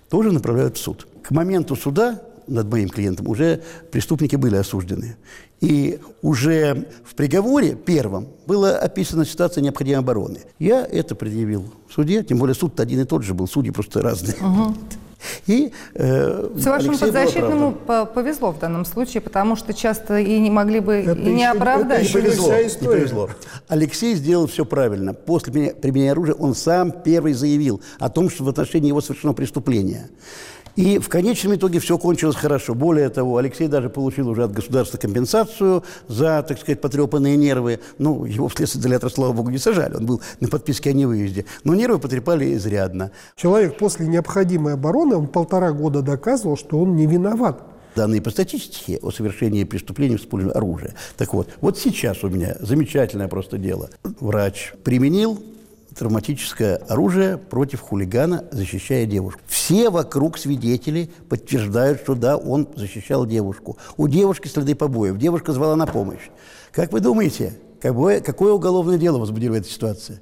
тоже 0.08 0.32
направляют 0.32 0.76
в 0.76 0.80
суд. 0.80 1.06
К 1.22 1.32
моменту 1.32 1.76
суда 1.76 2.22
над 2.50 2.70
моим 2.70 2.88
клиентом 2.88 3.28
уже 3.28 3.62
преступники 3.90 4.36
были 4.36 4.56
осуждены. 4.56 5.16
И 5.60 6.00
уже 6.22 6.86
в 7.04 7.14
приговоре 7.14 7.74
первом 7.74 8.28
была 8.46 8.76
описана 8.76 9.24
ситуация 9.24 9.62
необходимой 9.62 10.00
обороны. 10.00 10.40
Я 10.58 10.84
это 10.84 11.14
предъявил 11.14 11.64
в 11.88 11.92
суде, 11.92 12.22
тем 12.22 12.38
более 12.38 12.54
суд 12.54 12.78
один 12.80 13.00
и 13.00 13.04
тот 13.04 13.22
же 13.22 13.34
был, 13.34 13.46
судьи 13.46 13.70
просто 13.70 14.02
разные. 14.02 14.36
Угу. 14.36 14.74
И 15.46 15.72
э, 15.94 16.48
Все 16.58 16.70
вашему 16.70 16.96
подзащитному 16.96 17.72
повезло 18.14 18.52
в 18.52 18.58
данном 18.58 18.84
случае, 18.84 19.20
потому 19.20 19.56
что 19.56 19.74
часто 19.74 20.18
и 20.18 20.38
не 20.38 20.50
могли 20.50 20.80
бы 20.80 20.94
это 20.94 21.12
и 21.20 21.32
не 21.32 21.44
оправдать. 21.44 22.08
Это 22.08 22.18
не 22.18 22.24
повезло, 22.24 22.52
не 22.54 22.86
повезло. 22.86 23.30
Алексей 23.68 24.14
сделал 24.14 24.46
все 24.46 24.64
правильно. 24.64 25.12
После 25.12 25.52
применения 25.72 26.12
оружия 26.12 26.34
он 26.34 26.54
сам 26.54 26.90
первый 26.90 27.34
заявил 27.34 27.80
о 27.98 28.08
том, 28.08 28.30
что 28.30 28.44
в 28.44 28.48
отношении 28.48 28.88
его 28.88 29.00
совершено 29.00 29.32
преступление. 29.32 30.08
И 30.76 30.98
в 30.98 31.08
конечном 31.08 31.54
итоге 31.54 31.80
все 31.80 31.98
кончилось 31.98 32.36
хорошо. 32.36 32.74
Более 32.74 33.08
того, 33.08 33.36
Алексей 33.36 33.68
даже 33.68 33.88
получил 33.88 34.28
уже 34.28 34.44
от 34.44 34.52
государства 34.52 34.98
компенсацию 34.98 35.84
за, 36.08 36.44
так 36.46 36.58
сказать, 36.58 36.80
потрепанные 36.80 37.36
нервы. 37.36 37.80
Ну, 37.98 38.24
его 38.24 38.48
в 38.48 38.54
следственный 38.54 38.82
изолятор, 38.82 39.10
слава 39.10 39.32
богу, 39.32 39.50
не 39.50 39.58
сажали. 39.58 39.94
Он 39.96 40.06
был 40.06 40.20
на 40.40 40.48
подписке 40.48 40.90
о 40.90 40.92
невыезде. 40.92 41.44
Но 41.64 41.74
нервы 41.74 41.98
потрепали 41.98 42.54
изрядно. 42.54 43.10
Человек 43.36 43.78
после 43.78 44.06
необходимой 44.06 44.74
обороны, 44.74 45.16
он 45.16 45.26
полтора 45.26 45.72
года 45.72 46.02
доказывал, 46.02 46.56
что 46.56 46.78
он 46.78 46.96
не 46.96 47.06
виноват 47.06 47.62
данные 47.96 48.22
по 48.22 48.30
статистике 48.30 48.98
о 49.02 49.10
совершении 49.10 49.64
преступлений 49.64 50.16
с 50.16 50.54
оружия. 50.54 50.94
Так 51.16 51.34
вот, 51.34 51.48
вот 51.60 51.78
сейчас 51.78 52.22
у 52.22 52.28
меня 52.28 52.56
замечательное 52.60 53.28
просто 53.28 53.58
дело. 53.58 53.90
Врач 54.20 54.72
применил 54.84 55.42
травматическое 56.00 56.76
оружие 56.88 57.36
против 57.36 57.80
хулигана, 57.80 58.46
защищая 58.52 59.04
девушку. 59.04 59.42
Все 59.46 59.90
вокруг 59.90 60.38
свидетели 60.38 61.10
подтверждают, 61.28 62.00
что 62.00 62.14
да, 62.14 62.38
он 62.38 62.66
защищал 62.74 63.26
девушку. 63.26 63.76
У 63.98 64.08
девушки 64.08 64.48
следы 64.48 64.74
побоев. 64.74 65.18
Девушка 65.18 65.52
звала 65.52 65.76
на 65.76 65.86
помощь. 65.86 66.30
Как 66.72 66.90
вы 66.92 67.00
думаете, 67.00 67.52
какое, 67.82 68.22
какое 68.22 68.54
уголовное 68.54 68.96
дело 68.96 69.18
возбудили 69.18 69.50
в 69.50 69.54
этой 69.54 69.68
ситуации? 69.70 70.20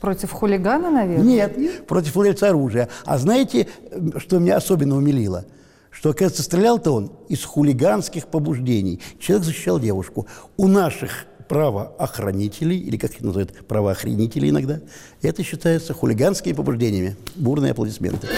Против 0.00 0.32
хулигана, 0.32 0.90
наверное? 0.90 1.26
Нет, 1.26 1.86
против 1.86 2.14
владельца 2.14 2.48
оружия. 2.48 2.88
А 3.04 3.18
знаете, 3.18 3.68
что 4.16 4.38
меня 4.38 4.56
особенно 4.56 4.96
умилило? 4.96 5.44
Что, 5.90 6.08
оказывается, 6.08 6.42
стрелял-то 6.42 6.92
он 6.92 7.12
из 7.28 7.44
хулиганских 7.44 8.28
побуждений. 8.28 9.02
Человек 9.18 9.44
защищал 9.44 9.78
девушку. 9.78 10.26
У 10.56 10.68
наших 10.68 11.26
правоохранителей, 11.48 12.78
или 12.78 12.96
как 12.96 13.12
их 13.12 13.20
называют, 13.22 13.66
правоохранители 13.66 14.50
иногда, 14.50 14.80
это 15.22 15.42
считается 15.42 15.94
хулиганскими 15.94 16.52
побуждениями. 16.52 17.16
Бурные 17.34 17.72
аплодисменты. 17.72 18.28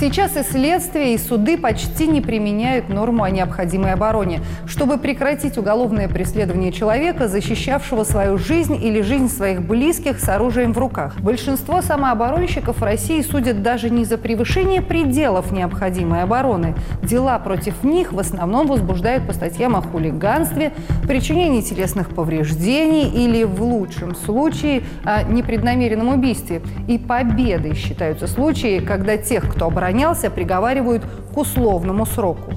Сейчас 0.00 0.36
и 0.36 0.44
следствие, 0.44 1.14
и 1.14 1.18
суды 1.18 1.58
почти 1.58 2.06
не 2.06 2.20
применяют 2.20 2.88
норму 2.88 3.24
о 3.24 3.30
необходимой 3.30 3.94
обороне, 3.94 4.42
чтобы 4.64 4.96
прекратить 4.96 5.58
уголовное 5.58 6.06
преследование 6.08 6.70
человека, 6.70 7.26
защищавшего 7.26 8.04
свою 8.04 8.38
жизнь 8.38 8.76
или 8.76 9.00
жизнь 9.00 9.28
своих 9.28 9.60
близких 9.60 10.20
с 10.20 10.28
оружием 10.28 10.72
в 10.72 10.78
руках. 10.78 11.16
Большинство 11.18 11.82
самооборонщиков 11.82 12.78
в 12.78 12.82
России 12.84 13.20
судят 13.22 13.64
даже 13.64 13.90
не 13.90 14.04
за 14.04 14.18
превышение 14.18 14.82
пределов 14.82 15.50
необходимой 15.50 16.22
обороны. 16.22 16.76
Дела 17.02 17.36
против 17.40 17.82
них 17.82 18.12
в 18.12 18.20
основном 18.20 18.68
возбуждают 18.68 19.26
по 19.26 19.32
статьям 19.32 19.74
о 19.74 19.82
хулиганстве, 19.82 20.74
причинении 21.08 21.60
телесных 21.60 22.10
повреждений 22.10 23.08
или, 23.08 23.42
в 23.42 23.60
лучшем 23.64 24.14
случае, 24.14 24.84
о 25.02 25.24
непреднамеренном 25.24 26.10
убийстве. 26.10 26.62
И 26.86 26.98
победой 26.98 27.74
считаются 27.74 28.28
случаи, 28.28 28.78
когда 28.78 29.16
тех, 29.16 29.42
кто 29.52 29.66
обороняется, 29.66 29.87
оборонялся, 29.88 30.30
приговаривают 30.30 31.02
к 31.34 31.36
условному 31.36 32.06
сроку. 32.06 32.52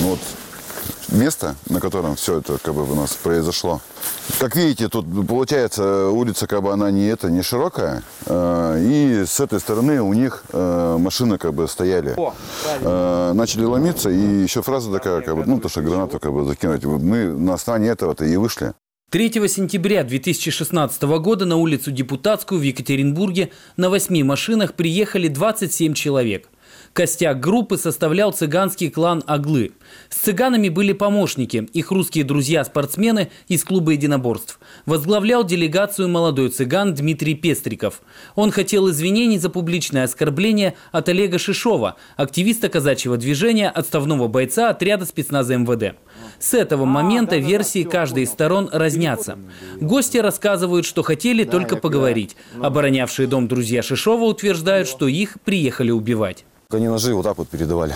Ну 0.00 0.08
вот 0.10 0.18
место, 1.08 1.54
на 1.68 1.80
котором 1.80 2.16
все 2.16 2.38
это 2.38 2.58
как 2.58 2.74
бы 2.74 2.90
у 2.90 2.94
нас 2.94 3.12
произошло. 3.14 3.80
Как 4.40 4.56
видите, 4.56 4.88
тут 4.88 5.06
получается 5.28 6.08
улица 6.08 6.46
как 6.46 6.62
бы 6.62 6.72
она 6.72 6.90
не 6.90 7.06
это 7.06 7.30
не 7.30 7.42
широкая, 7.42 8.02
э, 8.26 8.78
и 8.80 9.24
с 9.26 9.38
этой 9.38 9.60
стороны 9.60 10.00
у 10.00 10.12
них 10.12 10.44
э, 10.52 10.96
машины 10.98 11.38
как 11.38 11.54
бы 11.54 11.68
стояли, 11.68 12.16
э, 12.80 13.32
начали 13.32 13.64
ломиться, 13.64 14.10
и 14.10 14.42
еще 14.42 14.62
фраза 14.62 14.90
такая 14.90 15.20
как 15.20 15.36
бы, 15.36 15.44
ну 15.46 15.60
то 15.60 15.68
что 15.68 15.82
гранату 15.82 16.18
как 16.18 16.32
бы 16.32 16.44
закинуть. 16.44 16.84
Мы 16.84 17.26
на 17.26 17.54
основании 17.54 17.90
этого-то 17.90 18.24
и 18.24 18.36
вышли. 18.36 18.72
3 19.14 19.30
сентября 19.48 20.02
2016 20.02 21.02
года 21.04 21.44
на 21.44 21.54
улицу 21.54 21.92
Депутатскую 21.92 22.58
в 22.60 22.64
Екатеринбурге 22.64 23.52
на 23.76 23.88
восьми 23.88 24.24
машинах 24.24 24.74
приехали 24.74 25.28
27 25.28 25.94
человек. 25.94 26.48
Костяк 26.92 27.38
группы 27.38 27.76
составлял 27.76 28.32
цыганский 28.32 28.90
клан 28.90 29.22
Аглы. 29.26 29.72
С 30.10 30.16
цыганами 30.16 30.68
были 30.68 30.92
помощники, 30.92 31.68
их 31.72 31.92
русские 31.92 32.24
друзья-спортсмены 32.24 33.30
из 33.46 33.62
клуба 33.62 33.92
единоборств. 33.92 34.58
Возглавлял 34.86 35.44
делегацию 35.44 36.08
молодой 36.08 36.48
цыган 36.48 36.94
Дмитрий 36.94 37.34
Пестриков. 37.34 38.02
Он 38.34 38.50
хотел 38.50 38.90
извинений 38.90 39.38
за 39.38 39.48
публичное 39.48 40.04
оскорбление 40.04 40.74
от 40.92 41.08
Олега 41.08 41.38
Шишова, 41.38 41.96
активиста 42.16 42.68
казачьего 42.68 43.16
движения, 43.16 43.70
отставного 43.70 44.26
бойца 44.28 44.70
отряда 44.70 45.04
спецназа 45.04 45.56
МВД. 45.56 45.96
С 46.44 46.52
этого 46.52 46.84
момента 46.84 47.38
версии 47.38 47.84
каждой 47.84 48.24
из 48.24 48.30
сторон 48.30 48.68
разнятся. 48.70 49.38
Гости 49.80 50.18
рассказывают, 50.18 50.84
что 50.84 51.02
хотели 51.02 51.44
только 51.44 51.76
поговорить. 51.76 52.36
Оборонявшие 52.60 53.26
дом 53.26 53.48
друзья 53.48 53.82
Шишова 53.82 54.24
утверждают, 54.24 54.86
что 54.86 55.08
их 55.08 55.38
приехали 55.42 55.90
убивать. 55.90 56.44
Они 56.68 56.86
ножи 56.86 57.14
вот 57.14 57.22
так 57.22 57.38
вот 57.38 57.48
передавали. 57.48 57.94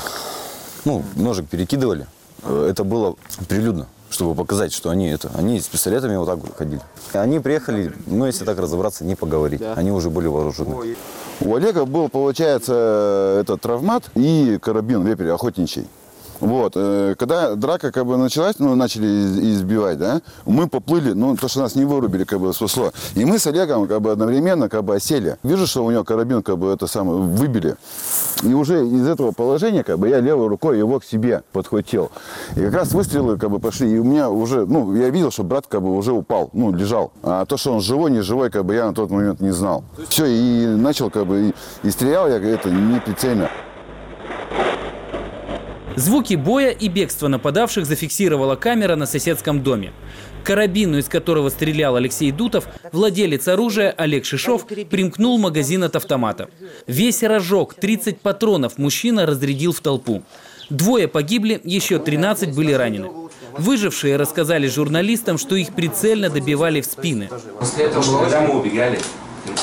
Ну, 0.86 1.04
ножик 1.14 1.46
перекидывали. 1.46 2.06
Это 2.42 2.84
было 2.84 3.16
прилюдно, 3.50 3.86
чтобы 4.08 4.34
показать, 4.34 4.72
что 4.72 4.88
они 4.88 5.08
это, 5.08 5.30
они 5.34 5.60
с 5.60 5.66
пистолетами 5.66 6.16
вот 6.16 6.24
так 6.26 6.38
вот 6.38 6.56
ходили. 6.56 6.80
Они 7.12 7.40
приехали, 7.40 7.92
ну, 8.06 8.24
если 8.24 8.46
так 8.46 8.58
разобраться, 8.58 9.04
не 9.04 9.14
поговорить. 9.14 9.60
Они 9.76 9.90
уже 9.90 10.08
были 10.08 10.26
вооружены. 10.26 10.96
У 11.40 11.54
Олега 11.54 11.84
был, 11.84 12.08
получается, 12.08 13.36
этот 13.42 13.60
травмат 13.60 14.04
и 14.14 14.58
карабин 14.62 15.04
вепрь 15.04 15.28
охотничий. 15.28 15.86
Вот. 16.40 16.72
Э, 16.76 17.14
когда 17.18 17.54
драка 17.54 17.92
как 17.92 18.06
бы 18.06 18.16
началась, 18.16 18.58
ну, 18.58 18.74
начали 18.74 19.06
избивать, 19.52 19.98
да, 19.98 20.20
мы 20.46 20.68
поплыли, 20.68 21.12
ну, 21.12 21.36
то, 21.36 21.48
что 21.48 21.60
нас 21.60 21.74
не 21.74 21.84
вырубили, 21.84 22.24
как 22.24 22.40
бы, 22.40 22.52
спасло. 22.52 22.92
И 23.14 23.24
мы 23.24 23.38
с 23.38 23.46
Олегом 23.46 23.86
как 23.86 24.00
бы 24.00 24.10
одновременно 24.12 24.68
как 24.68 24.84
бы 24.84 24.96
осели. 24.96 25.36
Вижу, 25.42 25.66
что 25.66 25.84
у 25.84 25.90
него 25.90 26.04
карабин 26.04 26.42
как 26.42 26.58
бы 26.58 26.72
это 26.72 26.86
самое 26.86 27.18
выбили. 27.20 27.76
И 28.42 28.54
уже 28.54 28.86
из 28.86 29.06
этого 29.08 29.32
положения 29.32 29.82
как 29.82 29.98
бы 29.98 30.08
я 30.08 30.20
левой 30.20 30.48
рукой 30.48 30.78
его 30.78 31.00
к 31.00 31.04
себе 31.04 31.42
подхватил. 31.52 32.10
И 32.56 32.60
как 32.60 32.74
раз 32.74 32.92
выстрелы 32.92 33.36
как 33.36 33.50
бы 33.50 33.58
пошли, 33.58 33.90
и 33.90 33.98
у 33.98 34.04
меня 34.04 34.30
уже, 34.30 34.66
ну, 34.66 34.94
я 34.94 35.10
видел, 35.10 35.30
что 35.30 35.42
брат 35.42 35.66
как 35.66 35.82
бы 35.82 35.96
уже 35.96 36.12
упал, 36.12 36.50
ну, 36.52 36.72
лежал. 36.72 37.12
А 37.22 37.44
то, 37.46 37.56
что 37.56 37.72
он 37.72 37.80
живой, 37.80 38.10
не 38.10 38.20
живой, 38.20 38.50
как 38.50 38.64
бы 38.64 38.74
я 38.74 38.86
на 38.86 38.94
тот 38.94 39.10
момент 39.10 39.40
не 39.40 39.50
знал. 39.50 39.84
Все, 40.08 40.26
и 40.26 40.66
начал 40.66 41.10
как 41.10 41.26
бы, 41.26 41.48
и, 41.48 41.86
и 41.86 41.90
стрелял 41.90 42.28
я 42.28 42.36
это 42.36 42.70
не 42.70 43.00
прицельно. 43.00 43.50
Звуки 45.98 46.34
боя 46.34 46.70
и 46.70 46.88
бегства 46.88 47.26
нападавших 47.26 47.84
зафиксировала 47.84 48.54
камера 48.54 48.94
на 48.94 49.04
соседском 49.04 49.64
доме. 49.64 49.92
карабину, 50.44 50.98
из 50.98 51.08
которого 51.08 51.48
стрелял 51.48 51.96
Алексей 51.96 52.30
Дутов, 52.30 52.68
владелец 52.92 53.48
оружия 53.48 53.90
Олег 53.90 54.24
Шишов 54.24 54.64
примкнул 54.64 55.38
магазин 55.38 55.82
от 55.82 55.96
автомата. 55.96 56.50
Весь 56.86 57.24
рожок, 57.24 57.74
30 57.74 58.20
патронов, 58.20 58.78
мужчина 58.78 59.26
разрядил 59.26 59.72
в 59.72 59.80
толпу. 59.80 60.22
Двое 60.70 61.08
погибли, 61.08 61.60
еще 61.64 61.98
13 61.98 62.54
были 62.54 62.72
ранены. 62.72 63.10
Выжившие 63.58 64.14
рассказали 64.14 64.68
журналистам, 64.68 65.36
что 65.36 65.56
их 65.56 65.74
прицельно 65.74 66.30
добивали 66.30 66.80
в 66.80 66.86
спины. 66.86 67.28
После 67.58 67.86
этого, 67.86 68.20
когда 68.20 68.42
мы 68.42 68.60
убегали, 68.60 69.00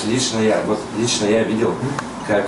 лично 0.05 0.39
я, 0.39 0.61
вот 0.67 0.79
лично 0.99 1.27
я 1.27 1.43
видел, 1.43 1.73
как 2.27 2.45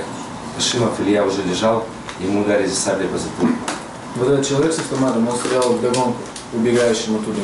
Шимов 0.60 1.00
Илья 1.00 1.26
уже 1.26 1.42
лежал, 1.44 1.86
ему 2.20 2.42
ударили 2.42 2.68
саблей 2.68 3.08
по 3.08 3.18
затылку. 3.18 3.77
Вот 4.18 4.30
этот 4.30 4.48
человек 4.48 4.74
с 4.74 4.80
автоматом, 4.80 5.28
он 5.28 5.36
стрелял 5.36 5.74
в 5.74 5.82
догонку 5.82 6.18
убегающему 6.54 7.20
туда. 7.20 7.42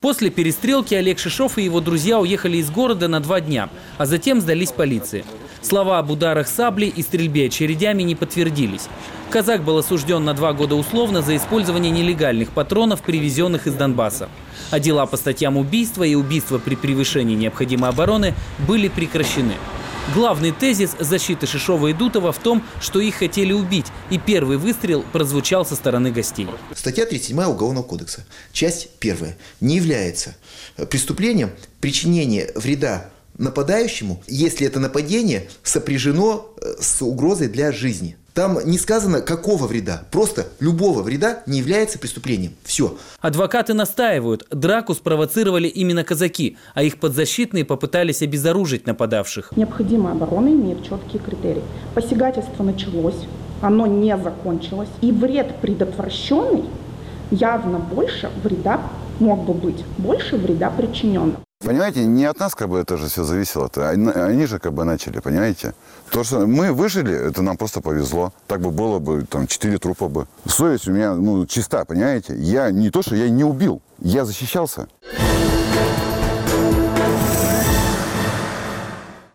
После 0.00 0.30
перестрелки 0.30 0.94
Олег 0.94 1.18
Шишов 1.18 1.58
и 1.58 1.62
его 1.62 1.80
друзья 1.80 2.18
уехали 2.18 2.58
из 2.58 2.70
города 2.70 3.08
на 3.08 3.20
два 3.20 3.40
дня, 3.40 3.70
а 3.98 4.06
затем 4.06 4.40
сдались 4.40 4.72
полиции. 4.72 5.24
Слова 5.62 5.98
об 5.98 6.10
ударах 6.10 6.48
саблей 6.48 6.88
и 6.88 7.02
стрельбе 7.02 7.46
очередями 7.46 8.02
не 8.02 8.14
подтвердились. 8.14 8.88
Казак 9.30 9.62
был 9.62 9.78
осужден 9.78 10.24
на 10.24 10.34
два 10.34 10.52
года 10.52 10.74
условно 10.74 11.22
за 11.22 11.36
использование 11.36 11.90
нелегальных 11.90 12.50
патронов, 12.50 13.02
привезенных 13.02 13.66
из 13.66 13.74
Донбасса. 13.74 14.28
А 14.70 14.80
дела 14.80 15.06
по 15.06 15.16
статьям 15.16 15.56
убийства 15.56 16.02
и 16.04 16.14
убийства 16.14 16.58
при 16.58 16.74
превышении 16.74 17.36
необходимой 17.36 17.90
обороны 17.90 18.34
были 18.66 18.88
прекращены. 18.88 19.54
Главный 20.14 20.50
тезис 20.50 20.96
защиты 20.98 21.46
Шишова 21.46 21.86
и 21.86 21.92
Дутова 21.92 22.32
в 22.32 22.38
том, 22.38 22.64
что 22.80 23.00
их 23.00 23.14
хотели 23.14 23.52
убить, 23.52 23.86
и 24.10 24.18
первый 24.18 24.56
выстрел 24.56 25.04
прозвучал 25.12 25.64
со 25.64 25.76
стороны 25.76 26.10
гостей. 26.10 26.48
Статья 26.74 27.06
37 27.06 27.40
Уголовного 27.44 27.84
кодекса, 27.84 28.26
часть 28.52 28.88
1, 29.00 29.34
не 29.60 29.76
является 29.76 30.34
преступлением 30.90 31.52
причинения 31.80 32.50
вреда 32.56 33.10
нападающему, 33.38 34.22
если 34.26 34.66
это 34.66 34.80
нападение 34.80 35.48
сопряжено 35.62 36.52
э, 36.60 36.74
с 36.80 37.00
угрозой 37.00 37.48
для 37.48 37.70
жизни. 37.72 38.16
Там 38.34 38.58
не 38.64 38.78
сказано, 38.78 39.20
какого 39.20 39.66
вреда. 39.66 40.04
Просто 40.10 40.46
любого 40.58 41.02
вреда 41.02 41.42
не 41.46 41.58
является 41.58 41.98
преступлением. 41.98 42.52
Все. 42.64 42.96
Адвокаты 43.20 43.74
настаивают, 43.74 44.46
драку 44.50 44.94
спровоцировали 44.94 45.68
именно 45.68 46.02
казаки, 46.02 46.56
а 46.74 46.82
их 46.82 46.98
подзащитные 46.98 47.66
попытались 47.66 48.22
обезоружить 48.22 48.86
нападавших. 48.86 49.52
Необходимая 49.56 50.14
оборона 50.14 50.48
имеет 50.48 50.82
четкие 50.82 51.20
критерии. 51.22 51.62
Посягательство 51.94 52.62
началось, 52.62 53.26
оно 53.60 53.86
не 53.86 54.16
закончилось. 54.16 54.88
И 55.02 55.12
вред 55.12 55.56
предотвращенный 55.60 56.64
явно 57.30 57.78
больше 57.78 58.30
вреда 58.42 58.80
мог 59.20 59.44
бы 59.44 59.52
быть, 59.52 59.84
больше 59.98 60.36
вреда 60.36 60.70
причиненного. 60.70 61.36
Понимаете, 61.64 62.04
не 62.04 62.24
от 62.24 62.40
нас 62.40 62.56
как 62.56 62.68
бы 62.68 62.78
это 62.78 62.96
же 62.96 63.06
все 63.06 63.22
зависело. 63.22 63.66
-то. 63.66 63.88
Они, 64.26 64.46
же 64.46 64.58
как 64.58 64.72
бы 64.72 64.84
начали, 64.84 65.20
понимаете? 65.20 65.74
То, 66.10 66.24
что 66.24 66.46
мы 66.46 66.72
выжили, 66.72 67.14
это 67.14 67.42
нам 67.42 67.56
просто 67.56 67.80
повезло. 67.80 68.32
Так 68.48 68.60
бы 68.60 68.70
было 68.70 68.98
бы, 68.98 69.24
там, 69.24 69.46
четыре 69.46 69.78
трупа 69.78 70.08
бы. 70.08 70.26
Совесть 70.48 70.88
у 70.88 70.92
меня, 70.92 71.14
ну, 71.14 71.46
чиста, 71.46 71.84
понимаете? 71.84 72.34
Я 72.36 72.72
не 72.72 72.90
то, 72.90 73.02
что 73.02 73.14
я 73.14 73.30
не 73.30 73.44
убил, 73.44 73.80
я 74.00 74.24
защищался. 74.24 74.88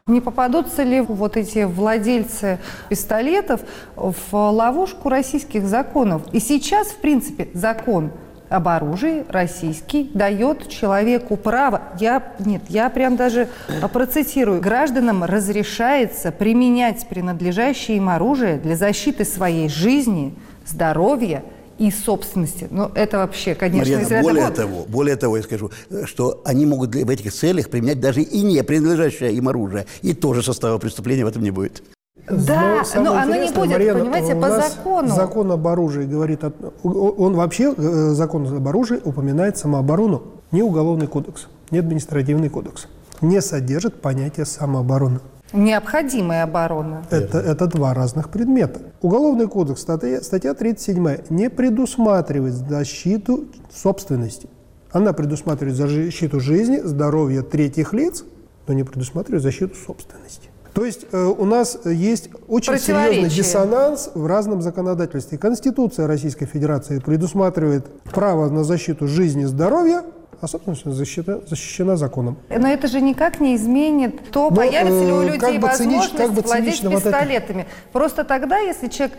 Не 0.08 0.22
попадутся 0.22 0.84
ли 0.84 1.02
вот 1.02 1.38
эти 1.38 1.64
владельцы 1.64 2.60
пистолетов 2.90 3.62
в 3.96 4.34
ловушку 4.34 5.10
российских 5.10 5.66
законов? 5.66 6.22
И 6.34 6.40
сейчас, 6.40 6.88
в 6.88 6.98
принципе, 6.98 7.48
закон– 7.54 8.12
об 8.50 8.68
оружии 8.68 9.26
российский 9.30 10.10
дает 10.14 10.70
человеку 10.70 11.38
право, 11.38 11.82
я, 12.00 12.34
нет, 12.40 12.64
я 12.70 12.90
прям 12.90 13.16
даже 13.16 13.50
процитирую, 13.92 14.62
гражданам 14.62 15.24
разрешается 15.24 16.32
применять 16.32 17.08
принадлежащее 17.08 17.98
им 17.98 18.10
оружие 18.10 18.58
для 18.58 18.76
защиты 18.76 19.26
своей 19.26 19.70
жизни, 19.70 20.34
здоровья 20.66 21.44
и 21.78 21.92
собственности. 21.92 22.68
Ну, 22.72 22.92
это 22.96 23.18
вообще, 23.18 23.56
конечно, 23.56 23.98
Марьяна, 23.98 24.22
более 24.22 24.50
того, 24.50 24.86
более 24.88 25.16
того, 25.16 25.38
я 25.38 25.44
скажу, 25.44 25.72
что 26.06 26.42
они 26.44 26.66
могут 26.66 26.96
в 26.96 27.10
этих 27.10 27.32
целях 27.34 27.70
применять 27.70 28.00
даже 28.00 28.22
и 28.22 28.42
не 28.42 28.64
принадлежащее 28.64 29.34
им 29.34 29.48
оружие. 29.48 29.86
И 30.02 30.14
тоже 30.14 30.42
состава 30.42 30.78
преступления 30.80 31.24
в 31.24 31.28
этом 31.28 31.44
не 31.44 31.52
будет. 31.52 31.84
Да, 32.30 32.84
но, 32.96 33.04
но 33.04 33.14
оно 33.14 33.36
не 33.36 33.52
будет, 33.52 33.72
Марьяна, 33.72 34.00
понимаете, 34.00 34.36
по 34.36 34.50
закону. 34.50 35.08
Закон 35.08 35.52
об 35.52 35.66
оружии 35.66 36.06
говорит, 36.06 36.42
он 36.84 37.36
вообще, 37.36 37.74
э, 37.76 38.10
закон 38.12 38.48
об 38.54 38.68
оружии 38.68 39.00
упоминает 39.04 39.58
самооборону. 39.58 40.24
Не 40.52 40.62
уголовный 40.62 41.08
кодекс, 41.08 41.48
не 41.72 41.80
административный 41.80 42.50
кодекс. 42.50 42.88
Не 43.22 43.42
содержит 43.42 44.02
понятия 44.02 44.46
самообороны. 44.46 45.20
Необходимая 45.54 46.44
оборона. 46.44 47.06
Это, 47.10 47.40
это 47.40 47.68
два 47.68 47.94
разных 47.94 48.30
предмета. 48.30 48.82
Уголовный 49.02 49.48
кодекс, 49.48 49.82
статья, 49.82 50.22
статья 50.22 50.54
37, 50.54 51.18
не 51.30 51.50
предусматривает 51.50 52.54
защиту 52.54 53.46
собственности. 53.74 54.50
Она 54.92 55.14
предусматривает 55.14 55.78
защиту 55.78 56.40
жизни, 56.42 56.80
здоровья 56.84 57.44
третьих 57.44 57.94
лиц, 57.94 58.26
но 58.68 58.74
не 58.74 58.84
предусматривает 58.84 59.44
защиту 59.44 59.76
собственности. 59.76 60.47
То 60.78 60.86
есть 60.86 61.08
э, 61.12 61.24
у 61.26 61.44
нас 61.46 61.80
есть 61.86 62.30
очень 62.48 62.78
серьезный 62.78 63.30
диссонанс 63.32 64.12
в 64.14 64.28
разном 64.28 64.62
законодательстве. 64.62 65.40
Конституция 65.40 66.06
Российской 66.06 66.46
Федерации 66.46 67.00
предусматривает 67.00 67.88
право 68.04 68.48
на 68.52 68.64
защиту 68.64 69.08
жизни 69.08 69.42
и 69.42 69.46
здоровья, 69.46 70.04
а 70.40 70.48
собственность 70.48 70.86
защита, 70.86 71.42
защищена 71.48 71.96
законом. 71.96 72.38
Но 72.50 72.68
это 72.68 72.88
же 72.88 73.02
никак 73.02 73.40
не 73.40 73.56
изменит 73.56 74.30
то, 74.30 74.50
Но, 74.50 74.56
появится 74.56 75.04
ли 75.04 75.12
у 75.12 75.22
э, 75.22 75.30
людей 75.32 75.58
возможность 75.60 75.78
цинич, 75.78 76.10
как 76.18 76.32
бы 76.32 76.42
владеть 76.42 76.82
пистолетами. 76.82 77.62
Вот 77.62 77.92
Просто 77.92 78.24
тогда, 78.24 78.60
если 78.60 78.88
человек 78.88 79.18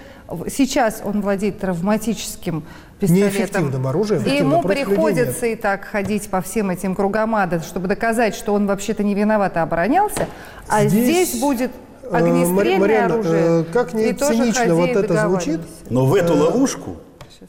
сейчас 0.49 1.03
он 1.05 1.21
владеет 1.21 1.59
травматическим 1.59 2.63
пистолетом, 3.01 3.87
оружием, 3.87 4.23
и 4.25 4.31
ему 4.31 4.63
приходится 4.63 5.47
и 5.47 5.57
так 5.57 5.85
ходить 5.85 6.29
по 6.29 6.41
всем 6.41 6.71
этим 6.71 6.95
кругам 6.95 7.35
ада, 7.35 7.61
чтобы 7.61 7.89
доказать, 7.89 8.35
что 8.35 8.55
он 8.55 8.67
вообще-то 8.67 9.03
не 9.03 9.15
виноват, 9.15 9.57
а 9.57 9.63
оборонялся, 9.63 10.27
а 10.69 10.85
здесь, 10.87 11.31
здесь 11.31 11.41
будет 11.41 11.73
э, 12.03 12.17
огнестрельное 12.17 13.07
оружие. 13.07 13.63
Э, 13.63 13.65
как 13.73 13.93
не 13.93 14.13
цинично 14.13 14.75
вот 14.75 14.91
это 14.91 15.29
звучит. 15.29 15.61
Но 15.91 16.07
в 16.07 16.15
эту 16.15 16.35
ловушку 16.37 16.97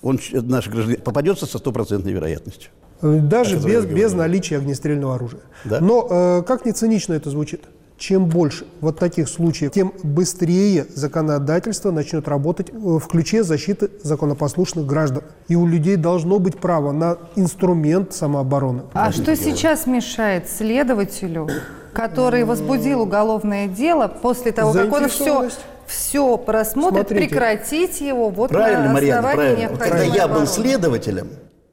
он, 0.02 0.20
наш 0.34 0.68
гражданин, 0.68 1.02
попадется 1.02 1.46
со 1.46 1.58
стопроцентной 1.58 2.14
вероятностью. 2.14 2.72
Даже 3.02 3.58
без, 3.58 3.86
без 3.86 4.14
наличия 4.14 4.58
огнестрельного 4.58 5.16
оружия. 5.16 5.42
Да? 5.66 5.80
Но 5.80 6.08
э, 6.10 6.44
как 6.46 6.66
не 6.66 6.72
цинично 6.72 7.14
это 7.14 7.30
звучит? 7.30 7.62
Чем 7.98 8.26
больше 8.28 8.66
вот 8.80 8.98
таких 8.98 9.28
случаев, 9.28 9.74
тем 9.74 9.94
быстрее 10.04 10.86
законодательство 10.96 11.92
начнет 11.92 12.30
работать 12.30 12.72
в 12.72 13.02
ключе 13.08 13.44
защиты 13.44 13.90
законопослушных 14.04 14.86
граждан. 14.86 15.24
И 15.50 15.56
у 15.56 15.68
людей 15.68 15.98
должно 15.98 16.40
быть 16.40 16.58
право 16.58 16.94
на 16.94 17.18
инструмент 17.36 18.14
самообороны. 18.14 18.84
А 18.94 19.12
что 19.12 19.36
сейчас 19.36 19.86
мешает 19.86 20.50
следователю, 20.50 21.50
который 21.92 22.46
возбудил 22.46 23.02
уголовное 23.02 23.68
дело 23.68 24.08
после 24.08 24.54
того, 24.54 24.72
как 24.72 24.92
он 24.94 25.10
все 25.10 25.50
все 25.90 26.38
просмотрит, 26.38 27.08
Смотрите. 27.08 27.30
прекратить 27.30 28.00
его 28.00 28.30
вот 28.30 28.52
правильно, 28.52 28.86
на 28.86 28.94
Марьяна, 28.94 29.22
правильно. 29.34 29.78
Когда 29.78 30.04
я 30.04 30.28
был 30.28 30.46
следователем, 30.46 31.30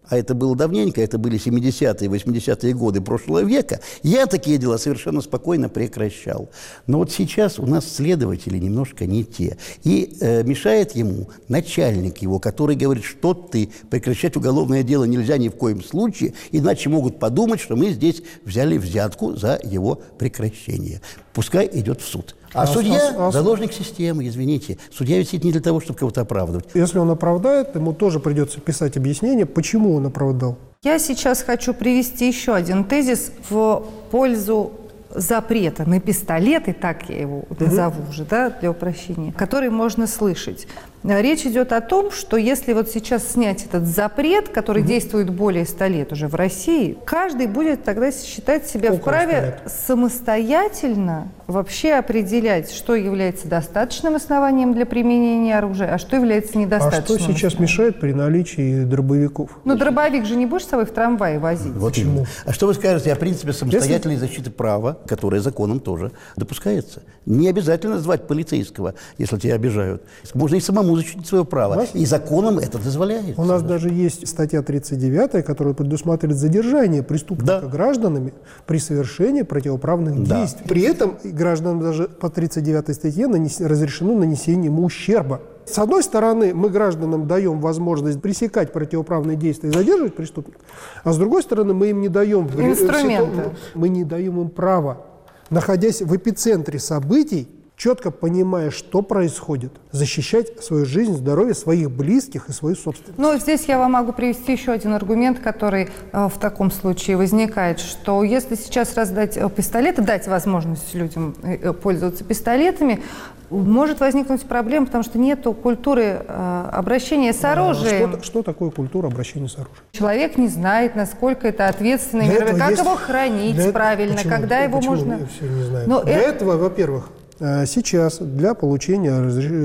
а 0.08 0.16
это 0.16 0.34
было 0.34 0.54
давненько, 0.54 1.00
это 1.00 1.18
были 1.18 1.38
70-е, 1.38 2.08
80-е 2.08 2.74
годы 2.74 3.00
прошлого 3.00 3.42
века, 3.42 3.80
я 4.02 4.26
такие 4.26 4.58
дела 4.58 4.76
совершенно 4.76 5.20
спокойно 5.20 5.68
прекращал. 5.68 6.48
Но 6.86 6.98
вот 6.98 7.10
сейчас 7.10 7.58
у 7.58 7.66
нас 7.66 7.90
следователи 7.92 8.58
немножко 8.58 9.06
не 9.06 9.24
те. 9.24 9.58
И 9.82 10.16
э, 10.20 10.42
мешает 10.44 10.94
ему 10.94 11.28
начальник 11.48 12.18
его, 12.18 12.38
который 12.38 12.76
говорит, 12.76 13.04
что 13.04 13.34
ты, 13.34 13.70
прекращать 13.90 14.36
уголовное 14.36 14.82
дело 14.82 15.04
нельзя 15.04 15.38
ни 15.38 15.48
в 15.48 15.56
коем 15.56 15.82
случае, 15.82 16.34
иначе 16.52 16.88
могут 16.88 17.18
подумать, 17.18 17.60
что 17.60 17.76
мы 17.76 17.90
здесь 17.90 18.22
взяли 18.44 18.78
взятку 18.78 19.34
за 19.34 19.58
его 19.62 20.00
прекращение. 20.18 21.00
Пускай 21.32 21.68
идет 21.72 22.00
в 22.00 22.06
суд. 22.06 22.35
А, 22.56 22.62
а 22.62 22.66
судья 22.66 23.14
а, 23.16 23.28
а, 23.28 23.30
заложник 23.30 23.72
системы, 23.72 24.26
извините. 24.26 24.78
Судья 24.90 25.18
ведь 25.18 25.28
сидит 25.28 25.44
не 25.44 25.52
для 25.52 25.60
того, 25.60 25.80
чтобы 25.80 25.98
кого-то 25.98 26.22
оправдывать. 26.22 26.64
Если 26.74 26.98
он 26.98 27.10
оправдает, 27.10 27.74
ему 27.74 27.92
тоже 27.92 28.18
придется 28.18 28.60
писать 28.60 28.96
объяснение, 28.96 29.44
почему 29.44 29.94
он 29.94 30.06
оправдал. 30.06 30.56
Я 30.82 30.98
сейчас 30.98 31.42
хочу 31.42 31.74
привести 31.74 32.26
еще 32.26 32.54
один 32.54 32.84
тезис 32.84 33.30
в 33.50 33.84
пользу 34.10 34.72
запрета 35.10 35.88
на 35.88 36.00
пистолеты, 36.00 36.72
так 36.72 37.08
я 37.08 37.20
его 37.20 37.44
назову 37.58 38.08
уже, 38.08 38.24
да, 38.24 38.50
для 38.50 38.70
упрощения, 38.70 39.32
который 39.32 39.70
можно 39.70 40.06
слышать. 40.06 40.66
Речь 41.04 41.46
идет 41.46 41.72
о 41.72 41.80
том, 41.80 42.10
что 42.10 42.36
если 42.36 42.72
вот 42.72 42.90
сейчас 42.90 43.32
снять 43.32 43.64
этот 43.64 43.86
запрет, 43.86 44.48
который 44.48 44.82
угу. 44.82 44.88
действует 44.88 45.30
более 45.30 45.64
100 45.64 45.86
лет 45.86 46.12
уже 46.12 46.28
в 46.28 46.34
России, 46.34 46.96
каждый 47.04 47.46
будет 47.46 47.84
тогда 47.84 48.10
считать 48.10 48.66
себя 48.66 48.92
Около 48.92 49.00
вправе 49.00 49.60
самостоятельно 49.66 51.28
вообще 51.46 51.94
определять, 51.94 52.72
что 52.72 52.94
является 52.94 53.48
достаточным 53.48 54.16
основанием 54.16 54.74
для 54.74 54.86
применения 54.86 55.56
оружия, 55.56 55.94
а 55.94 55.98
что 55.98 56.16
является 56.16 56.58
недостаточным. 56.58 57.16
А 57.16 57.20
что 57.20 57.32
сейчас 57.32 57.58
мешает 57.58 58.00
при 58.00 58.12
наличии 58.12 58.84
дробовиков? 58.84 59.50
Ну, 59.64 59.76
дробовик 59.76 60.24
же 60.24 60.36
не 60.36 60.46
будешь 60.46 60.64
с 60.64 60.68
собой 60.68 60.86
в 60.86 60.90
трамвае 60.90 61.38
возить. 61.38 61.72
Вот 61.74 61.92
Почему? 61.92 62.26
А 62.44 62.52
что 62.52 62.66
вы 62.66 62.74
скажете 62.74 63.12
о 63.12 63.16
принципе 63.16 63.52
самостоятельной 63.52 64.14
если... 64.14 64.26
защиты 64.26 64.50
права, 64.50 64.98
которое 65.06 65.40
законом 65.40 65.80
тоже 65.80 66.12
допускается? 66.36 67.02
Не 67.26 67.48
обязательно 67.48 67.98
звать 67.98 68.26
полицейского, 68.26 68.94
если 69.18 69.38
тебя 69.38 69.54
обижают. 69.54 70.02
Можно 70.34 70.56
и 70.56 70.60
самому 70.60 70.85
защитить 70.94 71.26
свое 71.26 71.44
право. 71.44 71.84
И 71.94 72.06
законом 72.06 72.58
это 72.58 72.78
дозволяется. 72.78 73.40
У 73.40 73.44
нас 73.44 73.62
да. 73.62 73.68
даже 73.68 73.88
есть 73.88 74.28
статья 74.28 74.62
39, 74.62 75.44
которая 75.44 75.74
предусматривает 75.74 76.38
задержание 76.38 77.02
преступника 77.02 77.60
да. 77.62 77.66
гражданами 77.66 78.32
при 78.66 78.78
совершении 78.78 79.42
противоправных 79.42 80.22
да. 80.22 80.40
действий. 80.40 80.68
При 80.68 80.82
этом 80.82 81.16
гражданам 81.24 81.80
даже 81.80 82.08
по 82.08 82.30
39 82.30 82.94
статье 82.94 83.26
нанес... 83.26 83.60
разрешено 83.60 84.14
нанесение 84.14 84.66
ему 84.66 84.84
ущерба. 84.84 85.40
С 85.66 85.78
одной 85.78 86.04
стороны, 86.04 86.54
мы 86.54 86.70
гражданам 86.70 87.26
даем 87.26 87.60
возможность 87.60 88.20
пресекать 88.20 88.72
противоправные 88.72 89.36
действия 89.36 89.70
и 89.70 89.72
задерживать 89.72 90.14
преступников, 90.14 90.62
а 91.02 91.12
с 91.12 91.18
другой 91.18 91.42
стороны, 91.42 91.74
мы 91.74 91.90
им 91.90 92.00
не 92.00 92.08
даем... 92.08 92.46
Инструменты. 92.46 93.50
Мы 93.74 93.88
не 93.88 94.04
даем 94.04 94.40
им 94.40 94.48
права, 94.48 95.02
находясь 95.50 96.02
в 96.02 96.14
эпицентре 96.16 96.78
событий, 96.78 97.48
четко 97.76 98.10
понимая, 98.10 98.70
что 98.70 99.02
происходит, 99.02 99.70
защищать 99.92 100.62
свою 100.64 100.86
жизнь, 100.86 101.14
здоровье 101.14 101.54
своих 101.54 101.90
близких 101.90 102.48
и 102.48 102.52
свою 102.52 102.74
собственность. 102.74 103.18
Ну, 103.18 103.36
здесь 103.38 103.66
я 103.66 103.78
вам 103.78 103.92
могу 103.92 104.12
привести 104.12 104.52
еще 104.52 104.72
один 104.72 104.94
аргумент, 104.94 105.40
который 105.40 105.90
э, 106.12 106.28
в 106.28 106.38
таком 106.38 106.70
случае 106.70 107.16
возникает, 107.18 107.78
что 107.78 108.24
если 108.24 108.54
сейчас 108.54 108.94
раздать 108.96 109.36
э, 109.36 109.48
пистолеты, 109.50 110.00
дать 110.02 110.26
возможность 110.26 110.94
людям 110.94 111.34
э, 111.42 111.56
э, 111.56 111.72
пользоваться 111.74 112.24
пистолетами, 112.24 113.02
может 113.50 114.00
возникнуть 114.00 114.42
проблема, 114.42 114.86
потому 114.86 115.04
что 115.04 115.18
нет 115.18 115.44
культуры 115.62 116.02
э, 116.26 116.68
обращения 116.72 117.32
с 117.32 117.44
оружием. 117.44 118.14
Что, 118.14 118.22
что 118.24 118.42
такое 118.42 118.70
культура 118.70 119.06
обращения 119.06 119.48
с 119.48 119.54
оружием? 119.54 119.76
Человек 119.92 120.36
не 120.36 120.48
знает, 120.48 120.96
насколько 120.96 121.46
это 121.46 121.68
ответственно, 121.68 122.24
как 122.26 122.70
есть- 122.70 122.82
его 122.82 122.96
хранить 122.96 123.54
для- 123.54 123.70
правильно, 123.70 124.16
почему? 124.16 124.32
когда 124.32 124.58
его 124.60 124.78
Почему 124.78 124.96
можно... 124.96 125.18
все 125.28 125.46
не 125.48 125.62
знают? 125.62 125.86
Но 125.88 126.02
Для 126.02 126.14
это- 126.18 126.28
этого, 126.30 126.56
во-первых, 126.56 127.10
сейчас 127.38 128.18
для 128.18 128.54
получения 128.54 129.20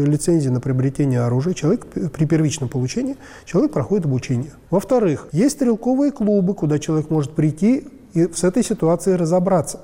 лицензии 0.05 0.49
на 0.49 0.59
приобретение 0.59 1.21
оружия 1.21 1.53
человек 1.53 1.85
при 1.85 2.25
первичном 2.25 2.69
получении 2.69 3.15
человек 3.45 3.71
проходит 3.71 4.05
обучение. 4.05 4.51
Во-вторых, 4.69 5.27
есть 5.31 5.55
стрелковые 5.55 6.11
клубы, 6.11 6.53
куда 6.53 6.79
человек 6.79 7.09
может 7.09 7.31
прийти 7.33 7.87
и 8.13 8.27
с 8.33 8.43
этой 8.43 8.63
ситуацией 8.63 9.15
разобраться. 9.15 9.79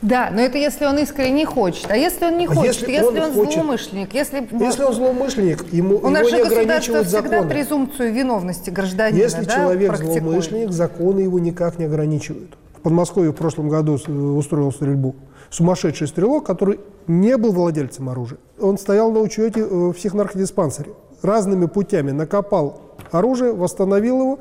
Да, 0.00 0.30
но 0.32 0.40
это 0.40 0.58
если 0.58 0.84
он 0.84 0.96
искренне 0.98 1.44
хочет. 1.44 1.90
А 1.90 1.96
если 1.96 2.26
он 2.26 2.38
не 2.38 2.46
А 2.46 2.54
хочет, 2.54 2.66
если 2.82 2.92
если, 2.92 3.18
он 3.18 3.18
он, 3.18 3.32
хочет? 3.32 3.54
злоумышленник, 3.54 4.14
если... 4.14 4.48
Если 4.60 4.82
он 4.84 4.94
злоумышленник, 4.94 5.72
ему, 5.72 5.96
У 6.00 6.08
нас 6.08 6.20
его 6.20 6.30
же 6.30 6.36
не 6.36 6.42
ограничивают 6.60 7.08
всегда 7.08 7.28
законы. 7.30 7.50
презумпцию 7.50 8.12
виновности 8.14 8.70
гражданина 8.70 9.20
Если 9.20 9.44
да, 9.44 9.54
человек 9.56 9.88
практикует. 9.88 10.22
злоумышленник, 10.22 10.70
законы 10.70 11.20
его 11.20 11.40
никак 11.40 11.80
не 11.80 11.86
ограничивают. 11.86 12.56
Подмосковье 12.88 13.32
в 13.32 13.34
прошлом 13.34 13.68
году 13.68 13.98
с- 13.98 14.08
устроил 14.08 14.72
стрельбу 14.72 15.14
сумасшедший 15.50 16.06
стрелок, 16.08 16.46
который 16.46 16.80
не 17.06 17.36
был 17.36 17.52
владельцем 17.52 18.08
оружия. 18.08 18.38
Он 18.58 18.78
стоял 18.78 19.12
на 19.12 19.20
учете 19.20 19.60
э, 19.60 19.64
в 19.66 19.92
психонаркодиспансере. 19.92 20.92
Разными 21.20 21.66
путями 21.66 22.12
накопал 22.12 22.80
оружие, 23.10 23.52
восстановил 23.52 24.20
его 24.20 24.38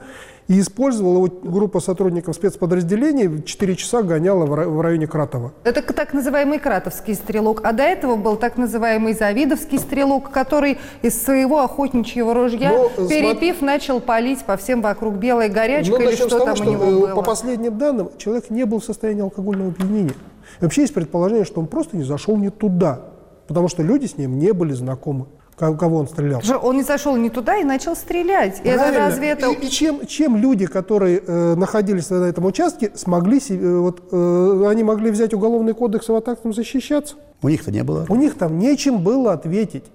и 0.47 0.60
использовал 0.62 1.25
его 1.25 1.27
группа 1.43 1.79
сотрудников 1.81 2.36
спецподразделений 2.36 3.43
4 3.43 3.75
часа 3.75 4.01
гоняла 4.01 4.45
в 4.45 4.53
ра- 4.53 4.67
в 4.67 4.79
районе 4.81 5.05
Кратова. 5.07 5.51
Это 5.63 5.81
так 5.81 6.13
называемый 6.13 6.60
кратовский 6.60 7.15
стрелок. 7.15 7.62
А 7.65 7.73
до 7.73 7.83
этого 7.83 8.15
был 8.15 8.38
так 8.38 8.57
называемый 8.57 9.13
завидовский 9.13 9.77
стрелок, 9.77 10.31
который 10.31 10.77
из 11.01 11.21
своего 11.21 11.60
охотничьего 11.62 12.33
ружья, 12.33 12.69
Ну, 12.71 12.89
смо- 12.97 13.10
перепив, 13.10 13.62
начал 13.62 13.99
палить 13.99 14.43
по 14.45 14.55
всем 14.55 14.81
вокруг 14.81 15.15
белой 15.15 15.49
горячкой 15.49 15.99
Ну, 15.99 16.10
или 16.10 16.15
что 16.15 16.29
того, 16.29 16.45
там 16.45 16.55
что 16.55 16.65
у 16.69 16.71
него 16.71 16.83
э, 16.86 16.91
было. 16.91 17.07
по 17.15 17.21
последним 17.23 17.77
данным 17.77 18.10
человек 18.17 18.49
не 18.49 18.65
был 18.65 18.79
в 18.79 18.86
состоянии 18.86 19.21
алкогольного 19.23 19.71
опьянения. 19.71 20.13
И 20.62 20.63
вообще 20.63 20.81
есть 20.81 20.93
предположение, 20.93 21.43
что 21.43 21.60
он 21.60 21.67
просто 21.67 21.97
не 21.97 22.03
зашел 22.03 22.38
не 22.38 22.49
туда, 22.49 23.01
потому 23.47 23.67
что 23.67 23.83
люди 23.83 24.05
с 24.05 24.17
ним 24.17 24.39
не 24.39 24.53
были 24.53 24.71
знакомы, 24.71 25.25
ко- 25.25 25.29
кого 25.57 25.97
он 25.97 26.07
стрелял. 26.07 26.41
Он 26.61 26.77
не 26.77 26.83
зашел 26.83 27.15
не 27.15 27.29
туда 27.29 27.57
и 27.57 27.63
начал 27.63 27.95
стрелять. 27.95 28.61
И 28.63 28.67
это 28.67 28.77
Правильно. 28.77 28.99
разве 28.99 29.29
это... 29.29 29.49
И, 29.49 29.65
и 29.65 29.69
чем, 29.69 30.05
чем 30.05 30.37
люди, 30.37 30.67
которые 30.67 31.21
э, 31.25 31.55
находились 31.55 32.09
на 32.09 32.25
этом 32.25 32.45
участке, 32.45 32.91
смогли 32.93 33.39
себе, 33.39 33.65
э, 33.65 33.77
вот, 33.79 34.01
э, 34.11 34.65
они 34.69 34.83
могли 34.83 35.09
взять 35.09 35.33
уголовный 35.33 35.73
кодекс 35.73 36.09
и 36.09 36.11
вот 36.11 36.25
так 36.25 36.39
там 36.39 36.53
защищаться? 36.53 37.15
У 37.41 37.49
них-то 37.49 37.71
не 37.71 37.83
было. 37.83 38.05
У 38.07 38.15
них 38.15 38.37
там 38.37 38.59
нечем 38.59 38.99
было 38.99 39.33
ответить. 39.33 39.85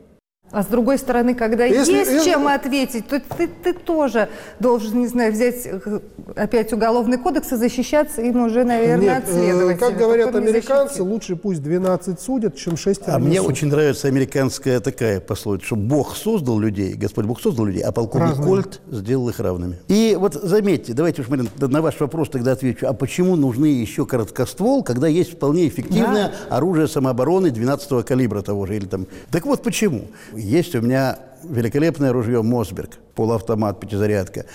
А 0.52 0.62
с 0.62 0.66
другой 0.66 0.98
стороны, 0.98 1.34
когда 1.34 1.64
Если- 1.64 1.92
есть 1.92 2.10
если- 2.10 2.30
чем 2.30 2.46
ответить, 2.46 3.08
то 3.08 3.20
ты, 3.20 3.48
ты 3.48 3.72
тоже 3.72 4.28
должен, 4.60 5.00
не 5.00 5.06
знаю, 5.06 5.32
взять 5.32 5.66
э, 5.66 6.00
опять 6.36 6.74
уголовный 6.74 7.16
кодекс 7.16 7.52
и 7.52 7.56
защищаться 7.56 8.20
им 8.20 8.44
уже, 8.44 8.64
наверное, 8.64 9.16
Нет, 9.16 9.24
от 9.24 9.34
э, 9.34 9.76
как 9.76 9.96
говорят 9.96 10.34
американцы, 10.34 11.02
лучше 11.02 11.36
пусть 11.36 11.62
12 11.62 12.20
судят, 12.20 12.54
чем 12.56 12.76
6 12.76 13.00
А 13.06 13.18
мне 13.18 13.40
очень 13.40 13.68
нравится 13.68 14.08
американская 14.08 14.80
такая 14.80 15.20
пословица, 15.20 15.66
что 15.66 15.76
Бог 15.76 16.16
создал 16.16 16.58
людей, 16.58 16.94
Господь 16.94 17.24
Бог 17.24 17.40
создал 17.40 17.64
людей, 17.64 17.82
а 17.82 17.90
полковник 17.90 18.30
Разными. 18.30 18.48
Кольт 18.48 18.80
сделал 18.90 19.30
их 19.30 19.40
равными. 19.40 19.78
И 19.88 20.16
вот 20.20 20.34
заметьте, 20.34 20.92
давайте 20.92 21.22
уж, 21.22 21.28
Марина, 21.28 21.48
на 21.58 21.80
ваш 21.80 21.98
вопрос 21.98 22.28
тогда 22.28 22.52
отвечу, 22.52 22.86
а 22.86 22.92
почему 22.92 23.36
нужны 23.36 23.66
еще 23.66 24.04
короткоствол, 24.04 24.82
когда 24.82 25.08
есть 25.08 25.32
вполне 25.32 25.66
эффективное 25.66 26.32
оружие 26.50 26.88
самообороны 26.88 27.50
12 27.50 28.04
калибра 28.04 28.42
того 28.42 28.66
же? 28.66 28.76
Или 28.76 28.84
там... 28.84 29.06
Так 29.30 29.46
вот 29.46 29.62
почему. 29.62 30.02
Есть 30.42 30.74
у 30.74 30.80
меня 30.80 31.18
великолепное 31.44 32.12
ружье 32.12 32.42
Мосберг, 32.42 32.98
полуавтомат, 33.14 33.80
пятизарядка. 33.80 34.46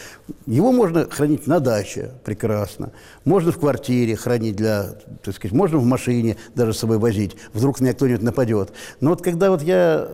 Его 0.46 0.72
можно 0.72 1.06
хранить 1.10 1.48
на 1.48 1.60
даче, 1.60 2.12
прекрасно. 2.24 2.92
Можно 3.26 3.52
в 3.52 3.60
квартире 3.60 4.16
хранить 4.16 4.56
для, 4.56 4.96
так 5.24 5.36
сказать, 5.36 5.54
можно 5.54 5.78
в 5.78 5.86
машине 5.86 6.38
даже 6.56 6.74
с 6.74 6.80
собой 6.80 6.98
возить. 6.98 7.36
Вдруг 7.54 7.80
меня 7.80 7.94
кто-нибудь 7.94 8.22
нападет. 8.22 8.72
Но 9.00 9.12
вот 9.12 9.22
когда 9.22 9.50
вот 9.50 9.62
я 9.62 10.10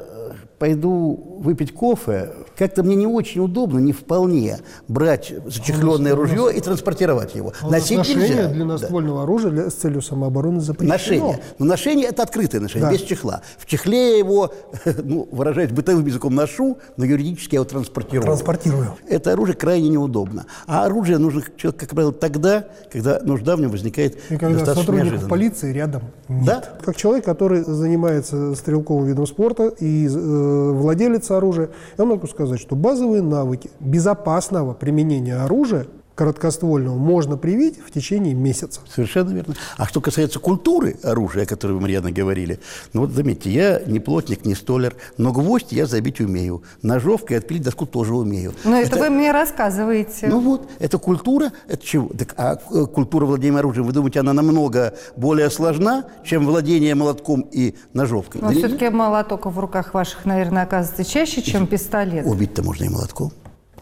пойду 0.74 1.40
выпить 1.44 1.74
кофе, 1.74 2.30
как-то 2.58 2.84
мне 2.84 2.96
не 2.96 3.06
очень 3.06 3.42
удобно, 3.42 3.80
не 3.80 3.92
вполне 3.92 4.60
брать 4.88 5.34
зачехленное 5.46 6.12
нас- 6.16 6.20
ружье 6.22 6.54
и 6.56 6.62
транспортировать 6.62 7.36
его. 7.36 7.52
А 7.62 7.70
Носить 7.70 7.98
ношение 7.98 8.30
нельзя. 8.30 8.48
длинноствольного 8.48 9.24
оружия 9.24 9.52
для, 9.52 9.70
с 9.70 9.74
целью 9.74 10.02
самообороны 10.02 10.62
запрещено. 10.62 10.94
Ношение. 10.94 11.40
Но 11.60 11.66
ношение– 11.66 12.08
это 12.10 12.24
открытое 12.24 12.62
ношение, 12.62 12.88
Да. 12.90 12.94
без 12.94 13.02
чехла. 13.02 13.42
В 13.58 13.66
чехле 13.66 14.12
я 14.12 14.18
его, 14.20 14.54
ну, 15.04 15.28
выражаясь 15.34 15.72
бытовым 15.72 16.06
языком, 16.06 16.34
ношу, 16.34 16.78
но 16.96 17.04
юридически 17.04 17.56
я 17.56 17.58
его 17.58 17.66
транспортирую. 17.66 18.24
Транспортирую. 18.24 18.96
Это 19.10 19.34
оружие 19.34 19.58
крайне 19.58 19.90
неудобно. 19.90 20.46
А 20.66 20.86
оружие 20.86 21.18
нужно 21.18 21.42
как 21.62 21.90
правило, 21.90 22.14
тогда, 22.14 22.68
когда 22.90 23.20
нужда 23.22 23.58
в 23.58 23.60
нем 23.60 23.72
возникает 23.72 24.18
И 24.32 24.38
когда 24.38 24.64
сотрудников 24.74 25.28
полиции 25.28 25.74
рядом 25.74 26.04
нет. 26.30 26.46
Да. 26.46 26.64
Как 26.86 26.96
человек, 26.96 27.26
который 27.26 27.66
занимается 27.66 28.56
стрелковым 28.56 29.08
видом 29.08 29.28
спорта 29.28 29.68
и 29.68 30.08
э, 30.08 30.53
владелец 30.54 31.32
оружия, 31.32 31.70
я 31.98 32.06
могу 32.06 32.28
сказать, 32.28 32.60
что 32.60 32.76
базовые 32.76 33.22
навыки 33.22 33.70
безопасного 33.80 34.74
применения 34.74 35.36
оружия 35.36 35.88
короткоствольного 36.16 36.98
можно 36.98 37.38
привить 37.38 37.80
в 37.86 37.92
течение 37.92 38.34
месяца. 38.34 38.82
Совершенно 38.94 39.32
верно. 39.32 39.56
А 39.78 39.86
что 39.88 40.02
касается 40.02 40.40
культуры 40.40 40.98
оружия, 41.04 41.44
о 41.44 41.46
которой 41.46 41.74
вы, 41.74 41.82
Марьяна, 41.82 42.12
говорили, 42.12 42.60
ну 42.94 43.02
вот 43.02 43.12
заметьте, 43.12 43.50
я 43.50 43.82
не 43.86 44.00
плотник, 44.00 44.46
не 44.46 44.56
столер, 44.56 44.96
но 45.18 45.32
гвоздь 45.32 45.72
я 45.72 45.86
забить 45.86 46.20
умею. 46.20 46.64
Ножовкой 46.82 47.38
отпилить 47.38 47.64
доску 47.64 47.86
тоже 47.86 48.16
умею. 48.16 48.54
Но 48.64 48.80
это, 48.80 48.98
вы 48.98 49.10
мне 49.10 49.32
рассказываете. 49.32 50.28
Ну 50.28 50.40
вот, 50.40 50.70
это 50.80 50.98
культура, 50.98 51.52
это 51.68 51.86
чего? 51.86 52.10
Так, 52.10 52.34
а 52.38 52.60
э, 52.72 52.86
культура 52.86 53.26
владения 53.26 53.58
оружием, 53.58 53.86
вы 53.86 53.94
думаете, 53.94 54.20
она 54.20 54.34
намного 54.34 54.94
более 55.16 55.50
сложна, 55.50 56.06
чем 56.24 56.46
владение 56.46 56.96
молотком 56.96 57.48
и 57.52 57.76
ножовкой? 57.94 58.42
Но 58.42 58.50
Да 58.50 58.54
все-таки 58.54 58.90
молоток 58.90 59.46
в 59.46 59.60
руках 59.60 59.94
ваших, 59.94 60.26
наверное, 60.26 60.64
оказывается 60.64 61.04
чаще, 61.04 61.42
чем 61.42 61.68
пистолет. 61.68 62.26
Убить-то 62.26 62.64
можно 62.64 62.84
и 62.86 62.90
молотком. 62.90 63.32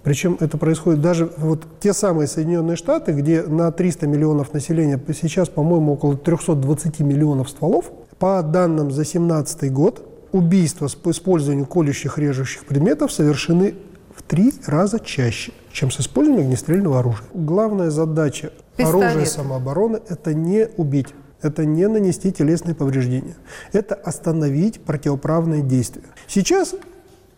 Причем 0.03 0.37
это 0.39 0.57
происходит 0.57 1.01
даже 1.01 1.31
вот 1.37 1.65
те 1.79 1.93
самые 1.93 2.27
Соединенные 2.27 2.75
Штаты, 2.75 3.11
где 3.11 3.43
на 3.43 3.71
300 3.71 4.07
миллионов 4.07 4.53
населения 4.53 4.99
сейчас, 5.13 5.49
по-моему, 5.49 5.93
около 5.93 6.17
320 6.17 6.99
миллионов 7.01 7.49
стволов. 7.49 7.91
По 8.17 8.41
данным 8.41 8.91
за 8.91 9.03
2017 9.03 9.71
год, 9.71 10.07
убийства 10.31 10.87
с 10.87 10.97
использованием 11.05 11.65
колющих, 11.65 12.17
режущих 12.17 12.65
предметов 12.65 13.11
совершены 13.11 13.75
в 14.15 14.23
три 14.23 14.53
раза 14.65 14.99
чаще, 14.99 15.53
чем 15.71 15.91
с 15.91 15.99
использованием 15.99 16.47
огнестрельного 16.47 16.99
оружия. 16.99 17.25
Главная 17.33 17.89
задача 17.89 18.51
Пистолет. 18.77 19.11
оружия 19.11 19.25
самообороны– 19.25 19.99
это 20.09 20.33
не 20.33 20.67
убить, 20.77 21.07
это 21.41 21.65
не 21.65 21.87
нанести 21.87 22.31
телесные 22.31 22.75
повреждения, 22.75 23.35
это 23.71 23.95
остановить 23.95 24.81
противоправные 24.81 25.61
действия. 25.61 26.03
Сейчас 26.27 26.75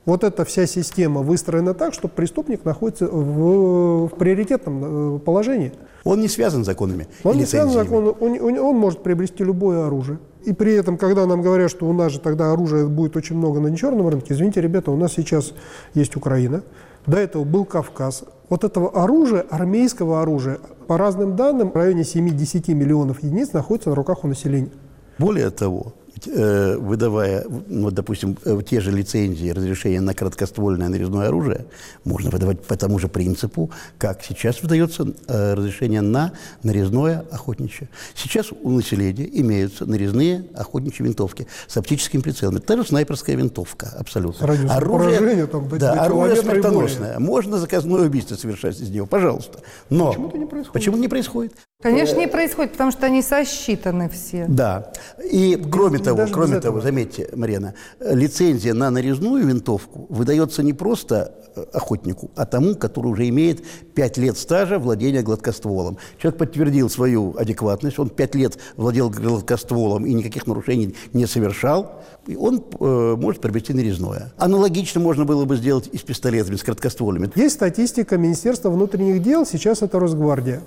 вот 0.06 0.24
эта 0.24 0.44
вся 0.46 0.66
система 0.66 1.22
выстроена 1.22 1.74
так, 1.74 1.94
что 1.94 2.08
преступник 2.08 2.66
находится 2.66 3.08
в, 3.08 4.08
в 4.08 4.10
приоритетном 4.18 5.16
э, 5.16 5.20
положении. 5.20 5.72
Он 6.04 6.20
не 6.20 6.28
связан 6.28 6.64
с 6.64 6.66
законами 6.66 7.08
Он 7.24 7.38
не 7.38 7.46
связан 7.46 7.72
законом, 7.74 8.16
он, 8.20 8.32
он- 8.42 8.60
он 8.60 8.76
может 8.78 9.02
приобрести 9.04 9.44
любое 9.44 9.86
оружие. 9.86 10.20
И 10.44 10.52
при 10.52 10.74
этом, 10.74 10.98
когда 10.98 11.26
нам 11.26 11.42
говорят, 11.42 11.72
что 11.72 11.88
у 11.88 11.94
нас 11.94 12.12
же 12.12 12.20
тогда 12.20 12.52
оружия 12.52 12.86
будет 12.88 13.16
очень 13.16 13.38
много 13.38 13.62
на 13.62 13.68
нечерном 13.68 14.10
рынке, 14.10 14.34
извините, 14.34 14.60
ребята, 14.60 14.92
у 14.92 14.98
нас 14.98 15.14
сейчас 15.14 15.54
есть 15.94 16.18
Украина, 16.18 16.64
до 17.08 17.18
этого 17.18 17.46
был 17.46 17.64
Кавказ. 17.64 18.24
Вот 18.50 18.66
этого 18.66 18.90
оружия, 19.02 19.46
армейского 19.50 20.22
оружия, 20.22 20.58
по 20.88 20.98
разным 20.98 21.38
данным, 21.38 21.72
в 21.72 21.76
районе 21.76 22.02
7-10 22.02 22.74
миллионов 22.74 23.24
единиц 23.24 23.54
находится 23.54 23.90
на 23.90 23.96
руках 23.96 24.26
у 24.26 24.28
населения. 24.28 24.70
Более 25.18 25.50
того, 25.50 25.94
выдавая, 26.28 27.46
ну, 27.68 27.84
вот, 27.84 27.94
допустим, 27.94 28.38
э, 28.46 28.60
те 28.68 28.82
же 28.82 28.92
лицензии, 28.92 29.50
разрешения 29.50 30.02
на 30.02 30.14
короткоствольное 30.14 30.90
нарезное 30.90 31.28
оружие, 31.28 31.66
можно 32.06 32.30
выдавать 32.30 32.62
по 32.64 32.76
тому 32.76 33.00
же 33.00 33.08
принципу, 33.08 33.72
как 33.98 34.24
сейчас 34.24 34.62
выдается 34.62 35.14
э, 35.28 35.54
разрешение 35.54 36.02
на 36.02 36.34
нарезное 36.64 37.26
охотничье. 37.32 37.90
Сейчас 38.16 38.52
у 38.52 38.70
населения 38.72 39.28
имеются 39.40 39.86
нарезные 39.86 40.46
охотничьи 40.56 41.06
винтовки 41.06 41.48
с 41.68 41.78
оптическим 41.78 42.22
прицелом. 42.22 42.58
Это 42.58 42.78
же 42.78 42.86
снайперская 42.86 43.36
винтовка, 43.36 43.94
абсолютно. 43.98 44.40
С 44.40 44.48
радиусом 44.48 44.82
поражения 44.92 45.48
там 45.48 45.68
до- 45.68 45.78
да, 45.78 45.94
до 45.96 46.02
оружие 46.04 46.36
смертоносное. 46.38 47.20
Можно 47.20 47.58
заказное 47.58 48.02
убийство 48.02 48.36
совершать 48.36 48.80
из 48.80 48.90
него, 48.90 49.06
пожалуйста. 49.06 49.60
Но 49.90 50.10
Почему-то 50.10 50.38
не 50.38 50.46
происходит. 50.46 50.74
Почему 50.74 50.98
не 50.98 51.08
происходит? 51.08 51.54
Конечно, 51.84 52.18
не 52.18 52.28
происходит, 52.28 52.72
потому 52.72 52.92
что 52.92 53.06
они 53.06 53.22
сосчитаны 53.22 54.08
все. 54.08 54.46
Да. 54.48 54.94
И 55.22 55.62
кроме 55.70 56.00
того, 56.00 56.18
даже 56.18 56.34
кроме 56.34 56.56
без 56.56 56.62
того, 56.62 56.78
этого. 56.78 56.82
заметьте, 56.82 57.30
Марина, 57.36 57.74
э, 58.00 58.16
лицензия 58.16 58.74
на 58.74 58.90
нарезную 58.90 59.46
винтовку 59.46 60.06
выдается 60.08 60.64
не 60.64 60.72
просто 60.72 61.34
э, 61.56 61.66
охотнику, 61.74 62.32
а 62.38 62.46
тому, 62.46 62.76
который 62.76 63.08
уже 63.08 63.28
имеет 63.28 63.66
5 63.96 64.18
лет 64.18 64.38
стажа 64.38 64.80
владения 64.80 65.24
гладкостволом. 65.24 65.98
Человек 66.18 66.40
подтвердил 66.40 66.90
свою 66.90 67.36
адекватность, 67.38 68.00
он 68.00 68.10
5 68.10 68.36
лет 68.36 68.58
владел 68.78 69.10
гладкостволом 69.10 70.06
и 70.06 70.14
никаких 70.14 70.48
нарушений 70.48 70.96
не 71.12 71.26
совершал, 71.26 72.02
и 72.28 72.38
он 72.38 72.64
э, 72.80 73.16
может 73.20 73.42
приобрести 73.42 73.74
нарезное. 73.74 74.32
Аналогично 74.38 75.02
можно 75.02 75.26
было 75.26 75.44
бы 75.44 75.58
сделать 75.58 75.90
и 75.92 75.98
с 75.98 76.02
пистолетами, 76.02 76.56
с 76.56 76.64
краткоствольными. 76.64 77.30
Есть 77.36 77.56
статистика 77.56 78.18
Министерства 78.18 78.70
внутренних 78.70 79.22
дел, 79.22 79.46
сейчас 79.46 79.82
это 79.82 80.00
Росгвардия, 80.00 80.62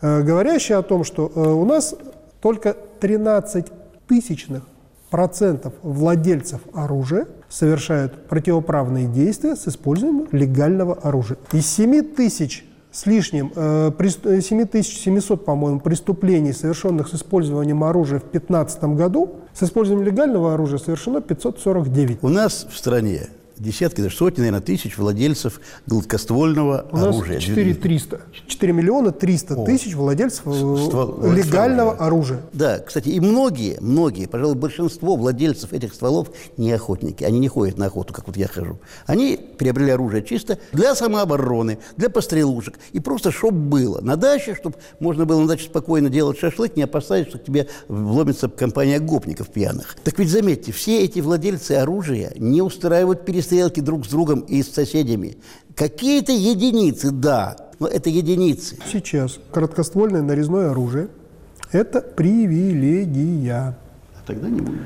э, 0.00 0.22
говорящая 0.22 0.78
о 0.78 0.82
том, 0.82 1.04
что 1.04 1.30
э, 1.34 1.40
у 1.40 1.64
нас 1.64 1.94
только 2.40 2.76
13 3.00 3.66
тысячных 4.06 4.62
процентов 5.10 5.72
владельцев 5.82 6.60
оружия 6.74 7.26
совершают 7.48 8.28
противоправные 8.28 9.06
действия 9.06 9.56
с 9.56 9.66
использованием 9.68 10.28
легального 10.32 10.94
оружия. 10.94 11.38
Из 11.52 11.66
7 11.66 12.02
тысяч 12.14 12.64
с 12.90 13.06
лишним, 13.06 13.52
э, 13.54 13.90
прес- 13.96 14.18
э, 14.24 14.40
7700, 14.40 15.44
по-моему, 15.44 15.80
преступлений, 15.80 16.52
совершенных 16.52 17.08
с 17.08 17.14
использованием 17.14 17.84
оружия 17.84 18.18
в 18.18 18.22
2015 18.30 18.96
году, 18.96 19.36
с 19.54 19.62
использованием 19.62 20.06
легального 20.06 20.54
оружия 20.54 20.78
совершено 20.78 21.20
549. 21.20 22.18
У 22.22 22.28
нас 22.28 22.66
в 22.70 22.76
стране 22.76 23.28
десятки, 23.58 24.00
даже 24.00 24.16
сотни, 24.16 24.40
наверное, 24.40 24.60
тысяч 24.60 24.96
владельцев 24.96 25.60
гладкоствольного 25.86 26.86
У 26.90 26.96
нас 26.96 27.14
оружия. 27.16 27.40
4 27.40 27.74
300. 27.74 28.20
4 28.46 28.72
миллиона 28.72 29.12
300 29.12 29.64
тысяч 29.64 29.94
владельцев 29.94 30.42
э, 30.46 30.50
Ствол- 30.50 31.32
легального 31.32 31.92
оружия. 31.96 32.40
Да, 32.52 32.78
кстати, 32.78 33.08
и 33.08 33.20
многие, 33.20 33.78
многие, 33.80 34.26
пожалуй, 34.26 34.54
большинство 34.54 35.16
владельцев 35.16 35.72
этих 35.72 35.94
стволов 35.94 36.30
не 36.56 36.72
охотники. 36.72 37.24
Они 37.24 37.38
не 37.38 37.48
ходят 37.48 37.78
на 37.78 37.86
охоту, 37.86 38.14
как 38.14 38.26
вот 38.26 38.36
я 38.36 38.46
хожу. 38.46 38.78
Они 39.06 39.38
приобрели 39.58 39.90
оружие 39.90 40.22
чисто 40.22 40.58
для 40.72 40.94
самообороны, 40.94 41.78
для 41.96 42.10
пострелушек. 42.10 42.78
И 42.92 43.00
просто, 43.00 43.30
чтоб 43.32 43.52
было. 43.52 44.00
На 44.00 44.16
даче, 44.16 44.54
чтобы 44.54 44.76
можно 45.00 45.26
было 45.26 45.40
на 45.40 45.48
даче 45.48 45.64
спокойно 45.64 46.10
делать 46.10 46.38
шашлык, 46.38 46.76
не 46.76 46.82
опасаясь, 46.82 47.26
что 47.28 47.38
к 47.38 47.44
тебе 47.44 47.68
вломится 47.88 48.48
компания 48.48 48.98
гопников 49.00 49.48
пьяных. 49.48 49.96
Так 50.04 50.18
ведь 50.18 50.30
заметьте, 50.30 50.72
все 50.72 51.02
эти 51.04 51.20
владельцы 51.20 51.72
оружия 51.72 52.32
не 52.36 52.62
устраивают 52.62 53.24
перестрелки 53.24 53.47
друг 53.80 54.06
с 54.06 54.08
другом 54.08 54.40
и 54.40 54.62
с 54.62 54.72
соседями. 54.72 55.38
Какие-то 55.74 56.32
единицы, 56.32 57.10
да, 57.10 57.56
но 57.78 57.86
это 57.86 58.10
единицы. 58.10 58.76
Сейчас 58.90 59.38
короткоствольное 59.52 60.22
нарезное 60.22 60.70
оружие– 60.70 61.08
это 61.72 62.00
привилегия. 62.00 63.76
А 64.16 64.26
тогда 64.26 64.48
не 64.48 64.60
будет. 64.60 64.80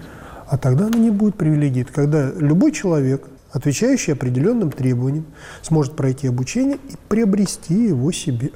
А 0.46 0.58
тогда 0.58 0.86
оно 0.86 0.98
не 0.98 1.10
будет 1.10 1.36
привилегией. 1.36 1.84
Это 1.84 1.92
когда 1.92 2.30
любой 2.30 2.72
человек, 2.72 3.26
отвечающий 3.52 4.12
определенным 4.12 4.70
требованиям, 4.70 5.26
сможет 5.62 5.96
пройти 5.96 6.28
обучение 6.28 6.76
и 6.76 6.94
приобрести 7.08 7.88
его 7.88 8.12
себе. 8.12 8.50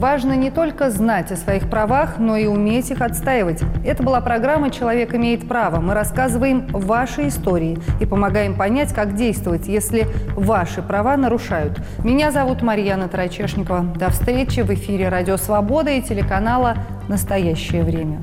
Важно 0.00 0.32
не 0.32 0.50
только 0.50 0.88
знать 0.88 1.30
о 1.30 1.36
своих 1.36 1.68
правах, 1.68 2.14
но 2.18 2.34
и 2.34 2.46
уметь 2.46 2.90
их 2.90 3.02
отстаивать. 3.02 3.60
Это 3.84 4.02
была 4.02 4.22
программа 4.22 4.70
«Человек 4.70 5.14
имеет 5.14 5.46
право». 5.46 5.78
Мы 5.78 5.92
рассказываем 5.92 6.66
ваши 6.68 7.28
истории 7.28 7.78
и 8.00 8.06
помогаем 8.06 8.56
понять, 8.56 8.94
как 8.94 9.14
действовать, 9.14 9.68
если 9.68 10.06
ваши 10.34 10.80
права 10.80 11.18
нарушают. 11.18 11.78
Меня 12.02 12.30
зовут 12.30 12.62
Марьяна 12.62 13.08
Тарачешникова. 13.08 13.82
До 13.94 14.08
встречи 14.08 14.60
в 14.60 14.70
эфире 14.72 15.10
«Радио 15.10 15.36
Свобода» 15.36 15.90
и 15.90 16.00
телеканала 16.00 16.76
«Настоящее 17.06 17.82
время». 17.82 18.22